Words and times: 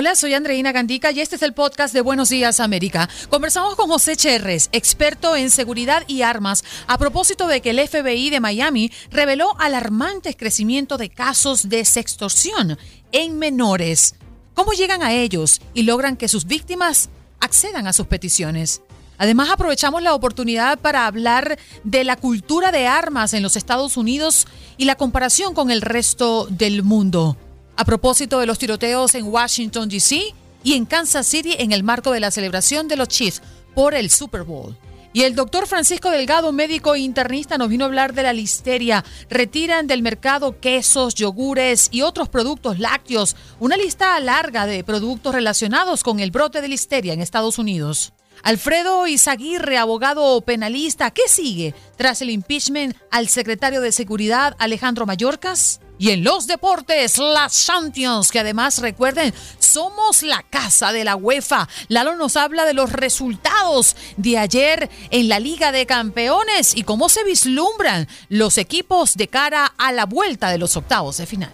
Hola, 0.00 0.14
soy 0.14 0.32
Andreina 0.32 0.70
Gandica 0.70 1.10
y 1.10 1.18
este 1.18 1.34
es 1.34 1.42
el 1.42 1.54
podcast 1.54 1.92
de 1.92 2.02
Buenos 2.02 2.28
Días 2.28 2.60
América. 2.60 3.08
Conversamos 3.30 3.74
con 3.74 3.90
José 3.90 4.14
Cherres, 4.14 4.68
experto 4.70 5.34
en 5.34 5.50
seguridad 5.50 6.04
y 6.06 6.22
armas, 6.22 6.62
a 6.86 6.98
propósito 6.98 7.48
de 7.48 7.60
que 7.60 7.70
el 7.70 7.80
FBI 7.80 8.30
de 8.30 8.38
Miami 8.38 8.92
reveló 9.10 9.58
alarmantes 9.58 10.36
crecimiento 10.36 10.98
de 10.98 11.10
casos 11.10 11.68
de 11.68 11.84
sextorsión 11.84 12.78
en 13.10 13.40
menores. 13.40 14.14
¿Cómo 14.54 14.70
llegan 14.72 15.02
a 15.02 15.14
ellos 15.14 15.60
y 15.74 15.82
logran 15.82 16.16
que 16.16 16.28
sus 16.28 16.44
víctimas 16.44 17.08
accedan 17.40 17.88
a 17.88 17.92
sus 17.92 18.06
peticiones? 18.06 18.82
Además, 19.16 19.50
aprovechamos 19.50 20.00
la 20.00 20.14
oportunidad 20.14 20.78
para 20.78 21.06
hablar 21.06 21.58
de 21.82 22.04
la 22.04 22.14
cultura 22.14 22.70
de 22.70 22.86
armas 22.86 23.34
en 23.34 23.42
los 23.42 23.56
Estados 23.56 23.96
Unidos 23.96 24.46
y 24.76 24.84
la 24.84 24.94
comparación 24.94 25.54
con 25.54 25.72
el 25.72 25.82
resto 25.82 26.46
del 26.48 26.84
mundo 26.84 27.36
a 27.78 27.84
propósito 27.84 28.40
de 28.40 28.46
los 28.46 28.58
tiroteos 28.58 29.14
en 29.14 29.26
Washington, 29.26 29.88
D.C. 29.88 30.34
y 30.64 30.74
en 30.74 30.84
Kansas 30.84 31.28
City 31.28 31.54
en 31.60 31.70
el 31.70 31.84
marco 31.84 32.10
de 32.10 32.18
la 32.18 32.32
celebración 32.32 32.88
de 32.88 32.96
los 32.96 33.06
Chiefs 33.06 33.40
por 33.72 33.94
el 33.94 34.10
Super 34.10 34.42
Bowl. 34.42 34.76
Y 35.12 35.22
el 35.22 35.36
doctor 35.36 35.68
Francisco 35.68 36.10
Delgado, 36.10 36.50
médico 36.50 36.96
internista, 36.96 37.56
nos 37.56 37.68
vino 37.68 37.84
a 37.84 37.86
hablar 37.86 38.14
de 38.14 38.24
la 38.24 38.32
listeria. 38.32 39.04
Retiran 39.30 39.86
del 39.86 40.02
mercado 40.02 40.58
quesos, 40.58 41.14
yogures 41.14 41.88
y 41.92 42.02
otros 42.02 42.28
productos 42.28 42.80
lácteos. 42.80 43.36
Una 43.60 43.76
lista 43.76 44.18
larga 44.18 44.66
de 44.66 44.82
productos 44.82 45.32
relacionados 45.32 46.02
con 46.02 46.18
el 46.18 46.32
brote 46.32 46.60
de 46.60 46.68
listeria 46.68 47.12
en 47.12 47.20
Estados 47.20 47.58
Unidos. 47.58 48.12
Alfredo 48.42 49.06
Izaguirre, 49.06 49.78
abogado 49.78 50.40
penalista, 50.40 51.12
¿qué 51.12 51.28
sigue 51.28 51.74
tras 51.96 52.22
el 52.22 52.30
impeachment 52.30 52.96
al 53.12 53.28
secretario 53.28 53.80
de 53.80 53.92
Seguridad 53.92 54.56
Alejandro 54.58 55.06
Mayorkas? 55.06 55.80
Y 55.98 56.10
en 56.10 56.24
los 56.24 56.46
deportes, 56.46 57.18
las 57.18 57.66
Champions, 57.66 58.30
que 58.30 58.40
además 58.40 58.78
recuerden, 58.78 59.34
somos 59.58 60.22
la 60.22 60.42
casa 60.42 60.92
de 60.92 61.04
la 61.04 61.16
UEFA. 61.16 61.68
Lalo 61.88 62.16
nos 62.16 62.36
habla 62.36 62.64
de 62.64 62.74
los 62.74 62.92
resultados 62.92 63.96
de 64.16 64.38
ayer 64.38 64.88
en 65.10 65.28
la 65.28 65.40
Liga 65.40 65.72
de 65.72 65.86
Campeones 65.86 66.76
y 66.76 66.84
cómo 66.84 67.08
se 67.08 67.24
vislumbran 67.24 68.08
los 68.28 68.58
equipos 68.58 69.16
de 69.16 69.28
cara 69.28 69.66
a 69.76 69.92
la 69.92 70.06
vuelta 70.06 70.50
de 70.50 70.58
los 70.58 70.76
octavos 70.76 71.16
de 71.16 71.26
final. 71.26 71.52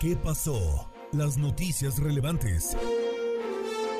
¿Qué 0.00 0.16
pasó? 0.16 0.90
Las 1.12 1.36
noticias 1.36 1.98
relevantes. 1.98 2.76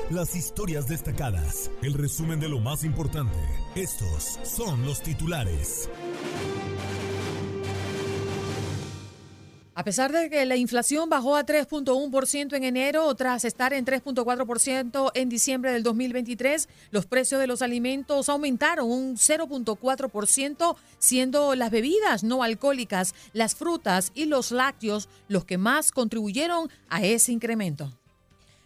Las 0.09 0.35
historias 0.35 0.87
destacadas. 0.87 1.71
El 1.81 1.93
resumen 1.93 2.39
de 2.39 2.49
lo 2.49 2.59
más 2.59 2.83
importante. 2.83 3.37
Estos 3.75 4.37
son 4.43 4.85
los 4.85 5.01
titulares. 5.01 5.89
A 9.75 9.83
pesar 9.83 10.11
de 10.11 10.29
que 10.29 10.45
la 10.45 10.55
inflación 10.55 11.09
bajó 11.09 11.35
a 11.35 11.47
3.1% 11.47 12.55
en 12.55 12.63
enero 12.63 13.13
tras 13.15 13.43
estar 13.43 13.73
en 13.73 13.85
3.4% 13.85 15.11
en 15.15 15.29
diciembre 15.29 15.71
del 15.71 15.81
2023, 15.81 16.69
los 16.91 17.07
precios 17.07 17.41
de 17.41 17.47
los 17.47 17.63
alimentos 17.63 18.29
aumentaron 18.29 18.91
un 18.91 19.15
0.4%, 19.15 20.75
siendo 20.99 21.55
las 21.55 21.71
bebidas 21.71 22.23
no 22.23 22.43
alcohólicas, 22.43 23.15
las 23.33 23.55
frutas 23.55 24.11
y 24.13 24.25
los 24.25 24.51
lácteos 24.51 25.09
los 25.27 25.43
que 25.43 25.57
más 25.57 25.91
contribuyeron 25.91 26.69
a 26.89 27.03
ese 27.03 27.31
incremento. 27.31 27.91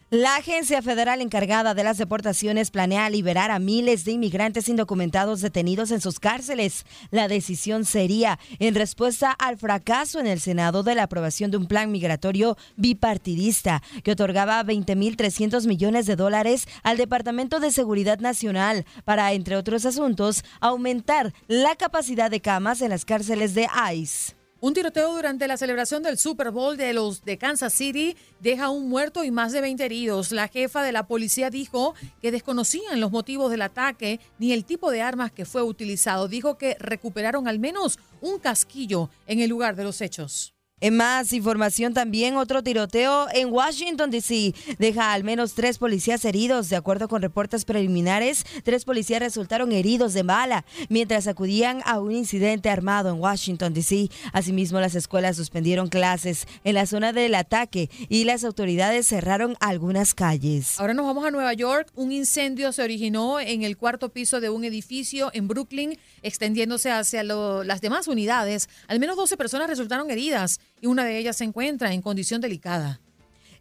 La 0.09 0.38
agencia 0.38 0.81
federal 0.81 1.22
encargada 1.22 1.73
de 1.73 1.84
las 1.84 1.97
deportaciones 1.97 2.72
planea 2.72 3.09
liberar 3.09 3.51
a 3.51 3.59
miles 3.59 4.06
de 4.06 4.13
inmigrantes 4.13 4.69
indocumentados 4.69 5.41
detenidos 5.41 5.91
en 5.91 6.00
sus 6.00 6.22
cárceles. 6.22 6.85
La 7.12 7.28
decisión 7.28 7.84
sería 7.84 8.40
en 8.59 8.73
respuesta 8.73 9.31
al 9.31 9.57
fracaso 9.57 10.22
en 10.22 10.28
el 10.28 10.40
Senado 10.40 10.81
de 10.81 10.95
la 10.95 11.03
aprobación 11.03 11.51
de 11.51 11.57
un 11.57 11.66
plan 11.66 11.91
migratorio 11.91 12.56
bipartidista 12.78 13.84
que 14.06 14.13
otorgaba 14.13 14.63
20.300 14.63 15.68
millones 15.68 16.06
de 16.06 16.16
dólares 16.16 16.69
al 16.84 16.95
Departamento 16.95 17.59
de 17.59 17.72
Seguridad 17.72 18.19
Nacional 18.19 18.85
para, 19.03 19.34
entre 19.34 19.57
otros 19.57 19.85
asuntos, 19.85 20.45
aumentar 20.62 21.34
la 21.50 21.75
capacidad 21.75 22.31
de 22.31 22.39
camas 22.39 22.81
en 22.81 22.91
las 22.91 23.03
cárceles 23.03 23.56
de 23.56 23.68
ICE. 23.94 24.36
Un 24.59 24.73
tiroteo 24.73 25.13
durante 25.13 25.47
la 25.47 25.56
celebración 25.56 26.01
del 26.01 26.18
Super 26.18 26.50
Bowl 26.50 26.78
de 26.78 26.91
los 26.91 27.23
de 27.23 27.38
Kansas 27.38 27.73
City 27.73 28.18
deja 28.40 28.72
un 28.72 28.90
muerto 28.90 29.23
y 29.23 29.29
más 29.29 29.51
de 29.51 29.62
20 29.62 29.85
heridos. 29.85 30.31
La 30.31 30.47
jefa 30.47 30.81
de 30.81 30.91
la 30.91 31.06
policía 31.06 31.51
dijo 31.51 31.94
que 32.24 32.31
desconocían 32.31 33.00
los 33.00 33.12
motivos 33.12 33.51
del 33.51 33.62
ataque 33.62 34.19
ni 34.39 34.54
el 34.54 34.65
tipo 34.65 34.89
de 34.89 35.04
armas 35.04 35.31
que 35.31 35.45
fue 35.45 35.62
utilizado. 35.62 36.27
Dijo 36.27 36.57
que 36.57 36.75
recuperaron 36.80 37.48
al 37.48 37.59
menos 37.59 38.00
un 38.19 38.39
casquillo 38.39 39.12
en 39.27 39.42
el 39.42 39.50
lugar 39.51 39.75
de 39.75 39.83
los 39.83 40.01
hechos. 40.01 40.56
En 40.79 40.95
más 40.95 41.33
información 41.33 41.95
también, 41.95 42.35
otro 42.35 42.62
tiroteo 42.62 43.25
en 43.33 43.51
Washington, 43.51 44.12
D.C. 44.12 44.53
deja 44.77 45.12
al 45.12 45.24
menos 45.24 45.56
tres 45.56 45.79
policías 45.79 46.24
heridos. 46.24 46.69
De 46.69 46.75
acuerdo 46.75 47.07
con 47.07 47.24
reportes 47.24 47.65
preliminares, 47.65 48.45
tres 48.63 48.85
policías 48.85 49.19
resultaron 49.19 49.71
heridos 49.71 50.13
de 50.13 50.21
bala 50.21 50.65
mientras 50.88 51.25
acudían 51.25 51.81
a 51.85 52.00
un 52.00 52.12
incidente 52.12 52.69
armado 52.69 53.09
en 53.09 53.19
Washington, 53.19 53.74
D.C. 53.74 54.09
Asimismo, 54.33 54.79
las 54.79 54.94
escuelas 54.94 55.38
suspendieron 55.38 55.88
clases 55.88 56.45
en 56.63 56.75
la 56.75 56.85
zona 56.85 57.12
del 57.12 57.33
ataque 57.33 57.89
y 58.07 58.25
las 58.25 58.44
autoridades 58.44 59.07
cerraron 59.07 59.57
algunas 59.59 60.13
calles. 60.13 60.79
Ahora 60.79 60.94
nos 60.94 61.07
vamos 61.07 61.25
a 61.25 61.31
Nueva 61.31 61.53
York. 61.53 61.91
Un 61.95 62.12
incendio 62.12 62.71
se 62.71 62.83
originó 62.83 63.39
en 63.39 63.63
el 63.63 63.77
cuarto 63.77 64.09
piso 64.09 64.41
de 64.41 64.51
un 64.51 64.63
edificio 64.63 65.31
en 65.33 65.47
Brooklyn, 65.47 65.97
extendiéndose 66.21 66.91
hacia 66.91 67.24
las 67.24 67.81
demás 67.81 68.07
unidades. 68.07 68.69
Al 68.88 69.00
menos 69.00 69.18
12 69.18 69.38
personas 69.38 69.68
resultaron 69.68 70.12
heridas 70.12 70.59
y 70.81 70.88
una 70.88 71.06
de 71.06 71.18
ellas 71.18 71.38
se 71.38 71.44
encuentra 71.44 71.94
en 71.94 72.01
condición 72.01 72.41
delicada. 72.41 73.00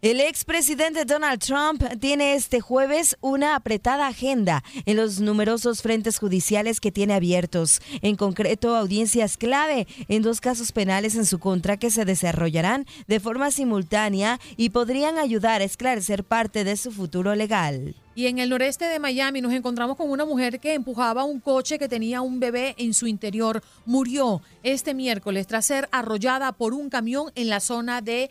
El 0.07 0.21
expresidente 0.21 1.05
Donald 1.05 1.41
Trump 1.41 1.83
tiene 1.99 2.37
este 2.37 2.61
jueves 2.61 3.17
una 3.21 3.57
apretada 3.57 4.07
agenda 4.07 4.63
en 4.85 4.99
los 4.99 5.19
numerosos 5.19 5.83
frentes 5.83 6.21
judiciales 6.21 6.79
que 6.79 6.93
tiene 6.93 7.15
abiertos, 7.15 7.81
en 8.03 8.15
concreto 8.15 8.77
audiencias 8.77 9.37
clave 9.37 9.89
en 10.07 10.23
dos 10.23 10.41
casos 10.41 10.71
penales 10.71 11.17
en 11.17 11.27
su 11.27 11.41
contra 11.41 11.77
que 11.77 11.91
se 11.91 12.05
desarrollarán 12.05 12.87
de 13.09 13.19
forma 13.19 13.51
simultánea 13.51 14.39
y 14.57 14.71
podrían 14.71 15.19
ayudar 15.19 15.61
a 15.61 15.65
esclarecer 15.65 16.23
parte 16.23 16.63
de 16.63 16.77
su 16.77 16.93
futuro 16.93 17.35
legal. 17.35 17.97
Y 18.15 18.29
en 18.29 18.39
el 18.39 18.51
noreste 18.51 18.85
de 18.85 19.01
Miami 19.01 19.41
nos 19.41 19.55
encontramos 19.55 19.97
con 19.97 20.09
una 20.09 20.25
mujer 20.25 20.61
que 20.61 20.75
empujaba 20.75 21.25
un 21.25 21.41
coche 21.41 21.81
que 21.81 21.89
tenía 21.89 22.21
un 22.21 22.39
bebé 22.39 22.77
en 22.79 22.95
su 22.95 23.09
interior. 23.09 23.61
Murió 23.87 24.41
este 24.63 24.95
miércoles 24.95 25.49
tras 25.49 25.67
ser 25.67 25.89
arrollada 25.91 26.53
por 26.53 26.75
un 26.75 26.91
camión 26.91 27.33
en 27.35 27.49
la 27.49 27.59
zona 27.59 28.03
de 28.03 28.31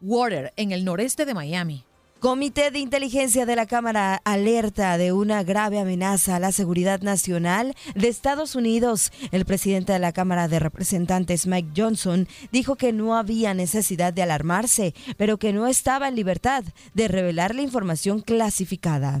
Water, 0.00 0.52
en 0.56 0.72
el 0.72 0.84
noreste 0.84 1.24
de 1.24 1.34
Miami. 1.34 1.84
Comité 2.24 2.70
de 2.70 2.78
Inteligencia 2.78 3.44
de 3.44 3.54
la 3.54 3.66
Cámara 3.66 4.22
alerta 4.24 4.96
de 4.96 5.12
una 5.12 5.42
grave 5.42 5.78
amenaza 5.78 6.36
a 6.36 6.40
la 6.40 6.52
seguridad 6.52 7.02
nacional 7.02 7.74
de 7.94 8.08
Estados 8.08 8.54
Unidos. 8.54 9.12
El 9.30 9.44
presidente 9.44 9.92
de 9.92 9.98
la 9.98 10.12
Cámara 10.12 10.48
de 10.48 10.58
Representantes, 10.58 11.46
Mike 11.46 11.72
Johnson, 11.76 12.26
dijo 12.50 12.76
que 12.76 12.94
no 12.94 13.14
había 13.14 13.52
necesidad 13.52 14.14
de 14.14 14.22
alarmarse, 14.22 14.94
pero 15.18 15.36
que 15.36 15.52
no 15.52 15.66
estaba 15.66 16.08
en 16.08 16.16
libertad 16.16 16.64
de 16.94 17.08
revelar 17.08 17.54
la 17.54 17.60
información 17.60 18.22
clasificada. 18.22 19.20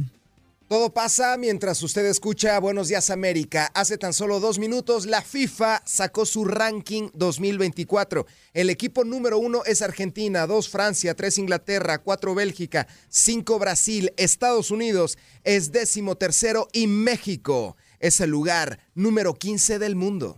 Todo 0.74 0.92
pasa 0.92 1.36
mientras 1.36 1.80
usted 1.84 2.04
escucha 2.04 2.58
Buenos 2.58 2.88
Días 2.88 3.08
América. 3.10 3.70
Hace 3.74 3.96
tan 3.96 4.12
solo 4.12 4.40
dos 4.40 4.58
minutos 4.58 5.06
la 5.06 5.22
FIFA 5.22 5.80
sacó 5.86 6.26
su 6.26 6.44
ranking 6.44 7.10
2024. 7.14 8.26
El 8.52 8.70
equipo 8.70 9.04
número 9.04 9.38
uno 9.38 9.62
es 9.66 9.82
Argentina, 9.82 10.48
dos 10.48 10.68
Francia, 10.68 11.14
tres 11.14 11.38
Inglaterra, 11.38 11.98
cuatro 11.98 12.34
Bélgica, 12.34 12.88
cinco 13.08 13.60
Brasil, 13.60 14.12
Estados 14.16 14.72
Unidos 14.72 15.16
es 15.44 15.70
décimo 15.70 16.16
tercero 16.16 16.66
y 16.72 16.88
México 16.88 17.76
es 18.00 18.18
el 18.18 18.30
lugar 18.30 18.80
número 18.96 19.34
15 19.34 19.78
del 19.78 19.94
mundo. 19.94 20.34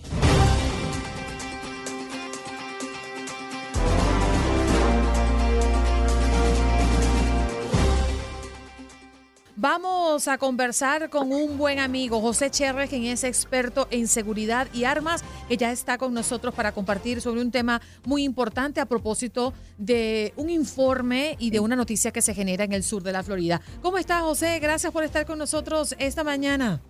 Vamos 9.59 10.29
a 10.29 10.37
conversar 10.37 11.09
con 11.09 11.33
un 11.33 11.57
buen 11.57 11.79
amigo, 11.79 12.21
José 12.21 12.51
Cherres, 12.51 12.91
quien 12.91 13.05
es 13.05 13.25
experto 13.25 13.89
en 13.91 14.07
seguridad 14.07 14.69
y 14.75 14.85
armas, 14.85 15.25
que 15.49 15.57
ya 15.57 15.73
está 15.73 15.97
con 15.97 16.13
nosotros 16.13 16.55
para 16.55 16.73
compartir 16.73 17.23
sobre 17.23 17.41
un 17.41 17.51
tema 17.51 17.81
muy 18.05 18.23
importante 18.23 18.83
a 18.83 18.87
propósito 18.87 19.55
de 19.79 20.35
un 20.37 20.51
informe 20.51 21.37
y 21.39 21.49
de 21.49 21.61
una 21.61 21.75
noticia 21.75 22.13
que 22.13 22.21
se 22.21 22.35
genera 22.35 22.65
en 22.65 22.75
el 22.75 22.83
sur 22.83 23.03
de 23.03 23.13
la 23.13 23.23
Florida. 23.23 23.63
¿Cómo 23.81 23.97
está, 23.97 24.21
José? 24.21 24.59
Gracias 24.59 24.93
por 24.93 25.05
estar 25.05 25.25
con 25.25 25.39
nosotros 25.39 25.97
esta 25.99 26.23
mañana. 26.23 26.83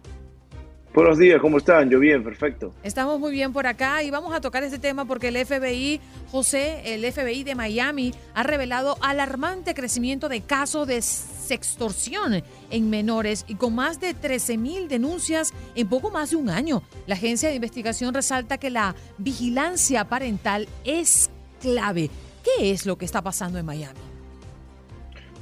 Buenos 0.96 1.18
días, 1.18 1.42
¿cómo 1.42 1.58
están? 1.58 1.90
Yo 1.90 2.00
bien, 2.00 2.24
perfecto. 2.24 2.72
Estamos 2.82 3.20
muy 3.20 3.30
bien 3.30 3.52
por 3.52 3.66
acá 3.66 4.02
y 4.02 4.10
vamos 4.10 4.34
a 4.34 4.40
tocar 4.40 4.64
este 4.64 4.78
tema 4.78 5.04
porque 5.04 5.28
el 5.28 5.36
FBI, 5.36 6.00
José, 6.30 6.94
el 6.94 7.12
FBI 7.12 7.44
de 7.44 7.54
Miami, 7.54 8.14
ha 8.32 8.42
revelado 8.42 8.96
alarmante 9.02 9.74
crecimiento 9.74 10.30
de 10.30 10.40
casos 10.40 10.86
de 10.86 11.02
sextorsión 11.02 12.42
en 12.70 12.88
menores 12.88 13.44
y 13.46 13.56
con 13.56 13.74
más 13.74 14.00
de 14.00 14.14
13 14.14 14.56
mil 14.56 14.88
denuncias 14.88 15.52
en 15.74 15.86
poco 15.86 16.10
más 16.10 16.30
de 16.30 16.36
un 16.36 16.48
año. 16.48 16.82
La 17.06 17.16
agencia 17.16 17.50
de 17.50 17.56
investigación 17.56 18.14
resalta 18.14 18.56
que 18.56 18.70
la 18.70 18.94
vigilancia 19.18 20.08
parental 20.08 20.66
es 20.82 21.28
clave. 21.60 22.08
¿Qué 22.42 22.70
es 22.70 22.86
lo 22.86 22.96
que 22.96 23.04
está 23.04 23.20
pasando 23.20 23.58
en 23.58 23.66
Miami? 23.66 24.15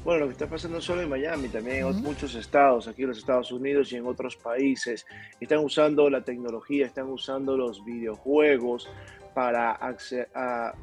Bueno, 0.04 0.20
lo 0.20 0.26
que 0.26 0.32
está 0.32 0.46
pasando 0.46 0.76
no 0.76 0.82
solo 0.82 1.00
en 1.00 1.08
Miami, 1.08 1.48
también 1.48 1.78
en 1.78 2.06
otros 2.06 2.34
estados, 2.34 2.86
aquí 2.86 3.02
en 3.02 3.08
los 3.08 3.18
Estados 3.18 3.50
Unidos 3.50 3.90
y 3.90 3.96
en 3.96 4.06
otros 4.06 4.36
países, 4.36 5.06
están 5.40 5.60
usando 5.60 6.10
la 6.10 6.22
tecnología, 6.22 6.84
están 6.84 7.06
usando 7.06 7.56
los 7.56 7.82
videojuegos 7.86 8.86
para, 9.32 9.78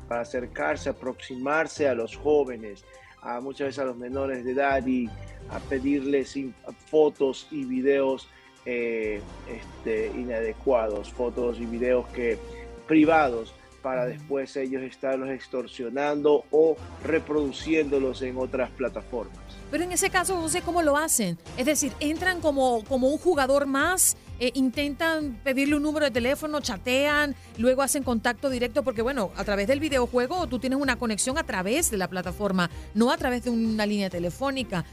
para 0.07 0.21
acercarse, 0.21 0.89
aproximarse 0.89 1.87
a 1.87 1.93
los 1.93 2.15
jóvenes, 2.15 2.83
a 3.21 3.39
muchas 3.39 3.67
veces 3.67 3.79
a 3.79 3.85
los 3.85 3.95
menores 3.95 4.43
de 4.43 4.53
edad 4.53 4.83
y 4.87 5.07
a 5.51 5.59
pedirles 5.69 6.35
fotos 6.87 7.47
y 7.51 7.63
videos 7.65 8.27
eh, 8.65 9.21
este, 9.47 10.07
inadecuados, 10.19 11.11
fotos 11.13 11.59
y 11.59 11.67
videos 11.67 12.07
que 12.07 12.39
privados 12.87 13.53
para 13.81 14.05
después 14.05 14.55
ellos 14.55 14.81
estarlos 14.83 15.29
extorsionando 15.29 16.45
o 16.51 16.75
reproduciéndolos 17.03 18.21
en 18.21 18.37
otras 18.37 18.69
plataformas. 18.71 19.37
Pero 19.69 19.83
en 19.83 19.91
ese 19.91 20.09
caso, 20.09 20.35
José, 20.35 20.61
¿cómo 20.61 20.81
lo 20.81 20.97
hacen? 20.97 21.37
Es 21.57 21.65
decir, 21.65 21.93
entran 21.99 22.41
como, 22.41 22.83
como 22.83 23.07
un 23.07 23.17
jugador 23.17 23.65
más, 23.65 24.17
eh, 24.39 24.51
intentan 24.55 25.39
pedirle 25.43 25.75
un 25.75 25.83
número 25.83 26.05
de 26.05 26.11
teléfono, 26.11 26.61
chatean, 26.61 27.35
luego 27.57 27.83
hacen 27.83 28.01
contacto 28.03 28.49
directo, 28.49 28.83
porque 28.83 29.01
bueno, 29.01 29.31
a 29.37 29.43
través 29.43 29.67
del 29.67 29.79
videojuego 29.79 30.47
tú 30.47 30.57
tienes 30.57 30.79
una 30.79 30.97
conexión 30.97 31.37
a 31.37 31.43
través 31.43 31.91
de 31.91 31.97
la 31.97 32.09
plataforma, 32.09 32.69
no 32.95 33.11
a 33.11 33.17
través 33.17 33.43
de 33.43 33.51
una 33.51 33.85
línea 33.85 34.09
telefónica. 34.09 34.83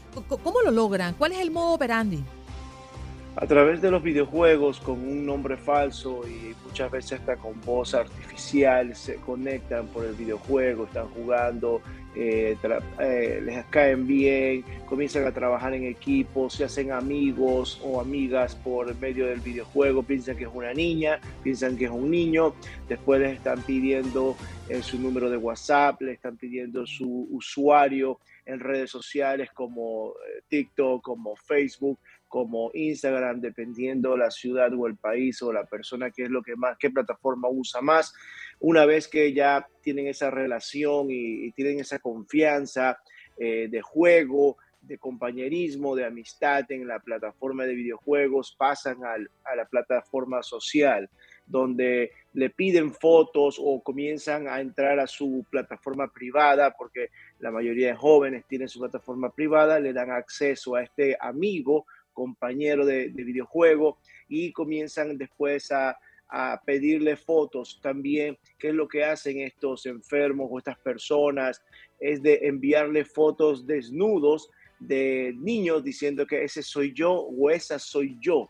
¿Cómo 0.43 0.61
lo 0.61 0.69
logran? 0.69 1.15
¿Cuál 1.15 1.31
es 1.31 1.39
el 1.39 1.51
modo 1.51 1.73
operandi? 1.73 2.23
A 3.41 3.47
través 3.47 3.81
de 3.81 3.89
los 3.89 4.03
videojuegos 4.03 4.81
con 4.81 4.99
un 4.99 5.25
nombre 5.25 5.55
falso 5.55 6.27
y 6.27 6.53
muchas 6.65 6.91
veces 6.91 7.21
hasta 7.21 7.37
con 7.37 7.61
voz 7.61 7.93
artificial 7.93 8.93
se 8.93 9.15
conectan 9.15 9.87
por 9.87 10.03
el 10.03 10.13
videojuego, 10.13 10.83
están 10.83 11.07
jugando, 11.07 11.81
eh, 12.17 12.57
eh, 12.99 13.41
les 13.41 13.63
caen 13.67 14.05
bien, 14.05 14.65
comienzan 14.85 15.25
a 15.25 15.31
trabajar 15.31 15.73
en 15.73 15.85
equipo, 15.85 16.49
se 16.49 16.65
hacen 16.65 16.91
amigos 16.91 17.79
o 17.81 18.01
amigas 18.01 18.55
por 18.55 18.93
medio 18.99 19.27
del 19.27 19.39
videojuego, 19.39 20.03
piensan 20.03 20.35
que 20.35 20.43
es 20.43 20.51
una 20.53 20.73
niña, 20.73 21.21
piensan 21.41 21.77
que 21.77 21.85
es 21.85 21.91
un 21.91 22.11
niño, 22.11 22.55
después 22.89 23.21
les 23.21 23.37
están 23.37 23.61
pidiendo 23.61 24.35
eh, 24.67 24.81
su 24.83 24.99
número 24.99 25.29
de 25.29 25.37
WhatsApp, 25.37 26.01
les 26.01 26.15
están 26.15 26.35
pidiendo 26.35 26.85
su 26.85 27.29
usuario 27.31 28.19
en 28.45 28.59
redes 28.59 28.91
sociales 28.91 29.49
como 29.53 30.13
TikTok, 30.49 31.01
como 31.01 31.37
Facebook, 31.37 31.99
como 32.29 32.71
Instagram, 32.73 33.41
dependiendo 33.41 34.15
la 34.15 34.31
ciudad 34.31 34.71
o 34.73 34.87
el 34.87 34.95
país 34.95 35.41
o 35.41 35.51
la 35.51 35.65
persona 35.65 36.11
que 36.11 36.23
es 36.23 36.29
lo 36.29 36.41
que 36.41 36.55
más, 36.55 36.77
qué 36.77 36.89
plataforma 36.89 37.49
usa 37.49 37.81
más. 37.81 38.13
Una 38.59 38.85
vez 38.85 39.07
que 39.07 39.33
ya 39.33 39.67
tienen 39.81 40.07
esa 40.07 40.29
relación 40.29 41.07
y, 41.09 41.51
tienen 41.51 41.79
esa 41.79 41.99
confianza 41.99 42.99
eh, 43.37 43.67
de 43.69 43.81
juego, 43.81 44.57
de 44.81 44.97
compañerismo, 44.97 45.95
de 45.95 46.05
amistad 46.05 46.71
en 46.71 46.87
la 46.87 46.99
plataforma 46.99 47.65
de 47.65 47.75
videojuegos, 47.75 48.55
pasan 48.57 49.03
a 49.03 49.55
la 49.55 49.65
plataforma 49.65 50.41
social, 50.41 51.09
donde 51.45 52.11
le 52.33 52.49
piden 52.49 52.93
fotos 52.93 53.57
o 53.59 53.81
comienzan 53.81 54.47
a 54.47 54.61
entrar 54.61 54.99
a 54.99 55.07
su 55.07 55.45
plataforma 55.49 56.07
privada, 56.11 56.75
porque 56.77 57.09
la 57.39 57.51
mayoría 57.51 57.87
de 57.87 57.95
jóvenes 57.95 58.45
tienen 58.47 58.69
su 58.69 58.79
plataforma 58.79 59.31
privada, 59.31 59.79
le 59.79 59.93
dan 59.93 60.11
acceso 60.11 60.75
a 60.75 60.83
este 60.83 61.17
amigo 61.19 61.85
compañero 62.19 62.85
de, 62.85 63.07
videojuego 63.07 63.97
y 64.27 64.51
comienzan 64.51 65.17
después 65.17 65.71
a, 65.71 65.97
pedirle 66.63 67.15
fotos 67.15 67.79
también, 67.81 68.37
qué 68.59 68.67
es 68.67 68.75
lo 68.75 68.87
que 68.87 69.03
hacen 69.03 69.39
estos 69.39 69.87
enfermos 69.87 70.47
o 70.51 70.59
estas 70.59 70.77
personas, 70.77 71.59
es 71.99 72.21
de 72.21 72.41
enviarle 72.43 73.03
fotos 73.03 73.65
desnudos 73.65 74.47
de 74.79 75.33
niños 75.39 75.83
diciendo 75.83 76.27
que 76.27 76.43
ese 76.43 76.61
soy 76.61 76.93
yo 76.93 77.13
o 77.13 77.49
esa 77.49 77.79
soy 77.79 78.15
yo. 78.21 78.47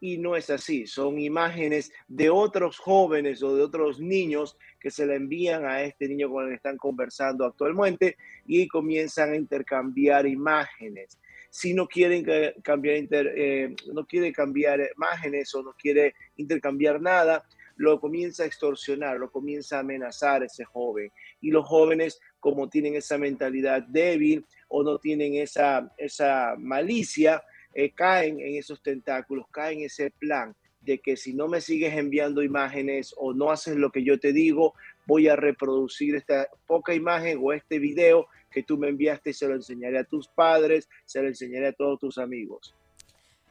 Y 0.00 0.18
no 0.18 0.36
es 0.36 0.50
así, 0.50 0.86
son 0.86 1.18
imágenes 1.18 1.90
de 2.06 2.30
otros 2.30 2.78
jóvenes 2.78 3.42
o 3.42 3.56
de 3.56 3.62
otros 3.64 3.98
niños 3.98 4.56
que 4.78 4.92
se 4.92 5.04
le 5.04 5.16
envían 5.16 5.64
a 5.64 5.82
este 5.82 6.06
niño 6.06 6.30
con 6.30 6.44
el 6.44 6.50
que 6.50 6.56
están 6.56 6.76
conversando 6.76 7.44
actualmente 7.44 8.16
y 8.46 8.68
comienzan 8.68 9.32
a 9.32 9.36
intercambiar 9.36 10.28
imágenes 10.28 11.18
si 11.56 11.72
no 11.72 11.88
quieren 11.88 12.22
cambiar, 12.62 13.06
eh, 13.34 13.74
no 13.90 14.04
quiere 14.04 14.30
cambiar 14.30 14.78
imágenes 14.94 15.54
o 15.54 15.62
no 15.62 15.72
quiere 15.72 16.14
intercambiar 16.36 17.00
nada, 17.00 17.46
lo 17.76 17.98
comienza 17.98 18.42
a 18.42 18.46
extorsionar, 18.46 19.18
lo 19.18 19.30
comienza 19.30 19.78
a 19.78 19.80
amenazar 19.80 20.42
ese 20.42 20.66
joven. 20.66 21.10
Y 21.40 21.50
los 21.50 21.66
jóvenes, 21.66 22.20
como 22.40 22.68
tienen 22.68 22.94
esa 22.94 23.16
mentalidad 23.16 23.82
débil 23.84 24.44
o 24.68 24.82
no 24.82 24.98
tienen 24.98 25.36
esa, 25.36 25.90
esa 25.96 26.56
malicia, 26.58 27.42
eh, 27.72 27.90
caen 27.90 28.38
en 28.38 28.56
esos 28.56 28.82
tentáculos, 28.82 29.46
caen 29.50 29.78
en 29.78 29.86
ese 29.86 30.10
plan 30.10 30.54
de 30.82 30.98
que 30.98 31.16
si 31.16 31.32
no 31.32 31.48
me 31.48 31.62
sigues 31.62 31.94
enviando 31.94 32.42
imágenes 32.42 33.14
o 33.16 33.32
no 33.32 33.50
haces 33.50 33.76
lo 33.76 33.90
que 33.90 34.04
yo 34.04 34.20
te 34.20 34.34
digo, 34.34 34.74
voy 35.06 35.28
a 35.28 35.36
reproducir 35.36 36.14
esta 36.14 36.48
poca 36.66 36.94
imagen 36.94 37.38
o 37.40 37.52
este 37.52 37.78
video 37.78 38.26
que 38.50 38.62
tú 38.62 38.76
me 38.76 38.88
enviaste 38.88 39.32
se 39.32 39.48
lo 39.48 39.54
enseñaré 39.54 39.98
a 39.98 40.04
tus 40.04 40.28
padres, 40.28 40.88
se 41.04 41.22
lo 41.22 41.28
enseñaré 41.28 41.68
a 41.68 41.72
todos 41.72 41.98
tus 41.98 42.18
amigos. 42.18 42.74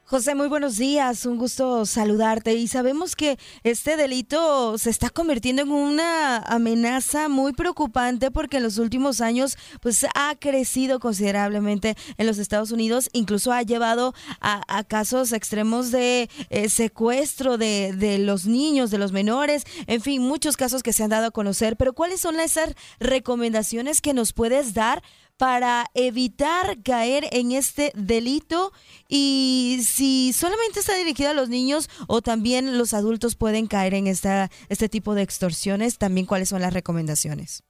José, 0.08 0.36
muy 0.36 0.48
buenos 0.50 0.78
días, 0.78 1.26
un 1.26 1.40
gusto 1.40 1.84
saludarte. 1.88 2.54
Y 2.54 2.68
sabemos 2.68 3.16
que 3.16 3.40
este 3.64 3.98
delito 3.98 4.78
se 4.78 4.92
está 4.92 5.10
convirtiendo 5.10 5.64
en 5.64 5.72
una 5.72 6.38
amenaza 6.44 7.28
muy 7.28 7.54
preocupante 7.54 8.30
porque 8.30 8.58
en 8.58 8.64
los 8.64 8.78
últimos 8.78 9.20
años 9.20 9.58
pues 9.82 10.06
ha 10.14 10.36
crecido 10.36 11.00
considerablemente 11.00 11.96
en 12.20 12.28
los 12.28 12.38
Estados 12.38 12.70
Unidos, 12.70 13.10
incluso 13.14 13.52
ha 13.52 13.64
llevado 13.64 14.14
a, 14.42 14.84
casos 14.84 15.32
extremos 15.32 15.90
de 15.90 16.30
eh, 16.52 16.70
secuestro 16.70 17.58
de, 17.58 17.92
de 17.94 18.20
los 18.20 18.46
niños, 18.46 18.92
de 18.92 19.00
los 19.00 19.12
menores, 19.12 19.64
en 19.88 20.02
fin, 20.02 20.22
muchos 20.22 20.56
casos 20.56 20.84
que 20.84 20.94
se 20.94 21.04
han 21.04 21.10
dado 21.10 21.26
a 21.26 21.32
conocer, 21.32 21.78
pero 21.78 21.94
¿cuáles 21.94 22.20
son 22.20 22.40
esas 22.40 22.76
recomendaciones 23.00 24.02
que 24.02 24.14
nos 24.14 24.34
puedes 24.34 24.76
dar 24.76 25.02
para 25.38 25.86
evitar 25.94 26.82
caer 26.84 27.26
en 27.32 27.52
este 27.52 27.92
delito 27.96 28.72
y 29.10 29.80
si 29.84 30.32
solamente 30.34 30.80
está 30.80 30.96
dirigido 30.96 31.30
a 31.30 31.34
los 31.34 31.50
niños 31.50 31.90
o 32.08 32.22
también 32.22 32.78
los 32.78 32.94
adultos 32.94 33.36
pueden 33.36 33.68
caer 33.68 33.94
en 33.94 34.08
esta, 34.08 34.50
este 34.70 34.90
tipo 34.90 35.14
de 35.16 35.24
extorsiones, 35.24 35.98
también 35.98 36.26
cuáles 36.26 36.50
son 36.50 36.62
las 36.62 36.74
recomendaciones. 36.74 37.64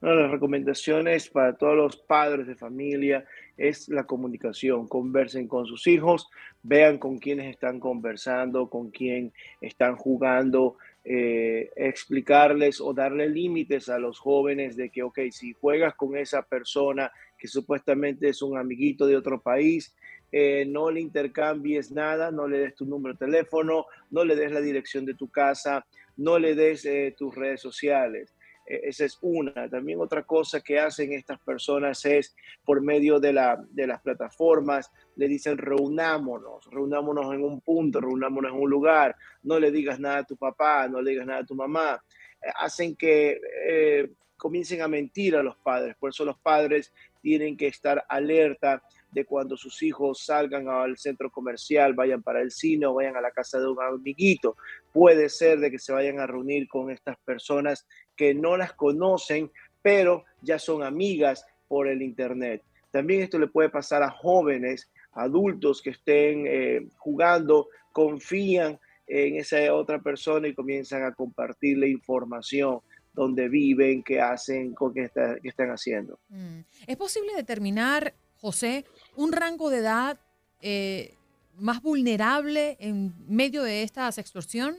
las 0.00 0.30
recomendaciones 0.30 1.28
para 1.28 1.56
todos 1.56 1.76
los 1.76 1.96
padres 1.96 2.46
de 2.46 2.54
familia 2.54 3.24
es 3.56 3.88
la 3.88 4.04
comunicación. 4.04 4.88
Conversen 4.88 5.48
con 5.48 5.66
sus 5.66 5.86
hijos, 5.86 6.28
vean 6.62 6.98
con 6.98 7.18
quiénes 7.18 7.50
están 7.50 7.78
conversando, 7.78 8.68
con 8.68 8.90
quién 8.90 9.32
están 9.60 9.96
jugando, 9.96 10.76
eh, 11.04 11.70
explicarles 11.76 12.80
o 12.80 12.94
darle 12.94 13.28
límites 13.28 13.88
a 13.90 13.98
los 13.98 14.18
jóvenes 14.18 14.76
de 14.76 14.88
que, 14.88 15.02
ok, 15.02 15.20
si 15.30 15.52
juegas 15.52 15.94
con 15.94 16.16
esa 16.16 16.42
persona 16.42 17.12
que 17.38 17.46
supuestamente 17.46 18.28
es 18.28 18.40
un 18.40 18.56
amiguito 18.56 19.06
de 19.06 19.16
otro 19.16 19.40
país, 19.40 19.94
eh, 20.32 20.64
no 20.66 20.90
le 20.90 21.00
intercambies 21.00 21.92
nada, 21.92 22.30
no 22.30 22.48
le 22.48 22.58
des 22.58 22.74
tu 22.74 22.86
número 22.86 23.14
de 23.14 23.26
teléfono, 23.26 23.86
no 24.10 24.24
le 24.24 24.34
des 24.34 24.50
la 24.50 24.60
dirección 24.60 25.04
de 25.04 25.14
tu 25.14 25.28
casa, 25.30 25.86
no 26.16 26.38
le 26.38 26.54
des 26.54 26.84
eh, 26.86 27.14
tus 27.16 27.34
redes 27.34 27.60
sociales. 27.60 28.33
E-, 28.66 28.88
esa 28.88 29.04
es 29.04 29.18
una. 29.22 29.68
También 29.68 30.00
otra 30.00 30.22
cosa 30.22 30.60
que 30.60 30.78
hacen 30.78 31.12
estas 31.12 31.38
personas 31.40 32.04
es 32.04 32.34
por 32.64 32.80
medio 32.80 33.20
de, 33.20 33.32
la, 33.32 33.64
de 33.70 33.86
las 33.86 34.00
plataformas, 34.00 34.90
le 35.16 35.28
dicen 35.28 35.58
reunámonos, 35.58 36.68
reunámonos 36.70 37.32
en 37.34 37.44
un 37.44 37.60
punto, 37.60 38.00
reunámonos 38.00 38.52
en 38.52 38.58
un 38.58 38.70
lugar, 38.70 39.16
no 39.42 39.58
le 39.58 39.70
digas 39.70 40.00
nada 40.00 40.18
a 40.18 40.24
tu 40.24 40.36
papá, 40.36 40.88
no 40.88 41.00
le 41.00 41.12
digas 41.12 41.26
nada 41.26 41.40
a 41.40 41.46
tu 41.46 41.54
mamá. 41.54 42.02
Eh, 42.42 42.50
hacen 42.56 42.96
que 42.96 43.40
eh, 43.66 44.10
comiencen 44.36 44.82
a 44.82 44.88
mentir 44.88 45.36
a 45.36 45.42
los 45.42 45.56
padres. 45.56 45.96
Por 45.96 46.10
eso 46.10 46.24
los 46.24 46.38
padres 46.38 46.92
tienen 47.22 47.56
que 47.56 47.68
estar 47.68 48.04
alerta 48.08 48.82
de 49.10 49.24
cuando 49.24 49.56
sus 49.56 49.82
hijos 49.82 50.24
salgan 50.24 50.68
al 50.68 50.98
centro 50.98 51.30
comercial, 51.30 51.94
vayan 51.94 52.22
para 52.22 52.42
el 52.42 52.50
cine 52.50 52.84
o 52.86 52.94
vayan 52.94 53.16
a 53.16 53.20
la 53.20 53.30
casa 53.30 53.60
de 53.60 53.68
un 53.68 53.80
amiguito. 53.80 54.56
Puede 54.92 55.28
ser 55.28 55.60
de 55.60 55.70
que 55.70 55.78
se 55.78 55.92
vayan 55.92 56.18
a 56.18 56.26
reunir 56.26 56.66
con 56.68 56.90
estas 56.90 57.16
personas 57.18 57.86
que 58.16 58.34
no 58.34 58.56
las 58.56 58.72
conocen, 58.72 59.50
pero 59.82 60.24
ya 60.42 60.58
son 60.58 60.82
amigas 60.82 61.46
por 61.68 61.88
el 61.88 62.02
Internet. 62.02 62.62
También 62.90 63.22
esto 63.22 63.38
le 63.38 63.48
puede 63.48 63.68
pasar 63.70 64.02
a 64.02 64.10
jóvenes, 64.10 64.88
adultos 65.12 65.82
que 65.82 65.90
estén 65.90 66.44
eh, 66.46 66.86
jugando, 66.96 67.68
confían 67.92 68.78
en 69.06 69.36
esa 69.36 69.74
otra 69.74 70.00
persona 70.00 70.48
y 70.48 70.54
comienzan 70.54 71.02
a 71.02 71.12
compartirle 71.12 71.88
información 71.88 72.80
dónde 73.12 73.48
viven, 73.48 74.02
qué 74.02 74.20
hacen, 74.20 74.74
con 74.74 74.92
qué, 74.92 75.10
están 75.42 75.70
haciendo. 75.70 76.18
Mm. 76.28 76.60
¿Es 76.86 76.96
posible 76.96 77.32
determinar, 77.36 78.14
José, 78.40 78.84
un 79.16 79.32
rango 79.32 79.70
de 79.70 79.78
edad 79.78 80.18
eh, 80.60 81.14
más 81.56 81.80
vulnerable 81.82 82.76
en 82.80 83.14
medio 83.28 83.62
de 83.62 83.82
esta 83.82 84.08
extorsión? 84.08 84.76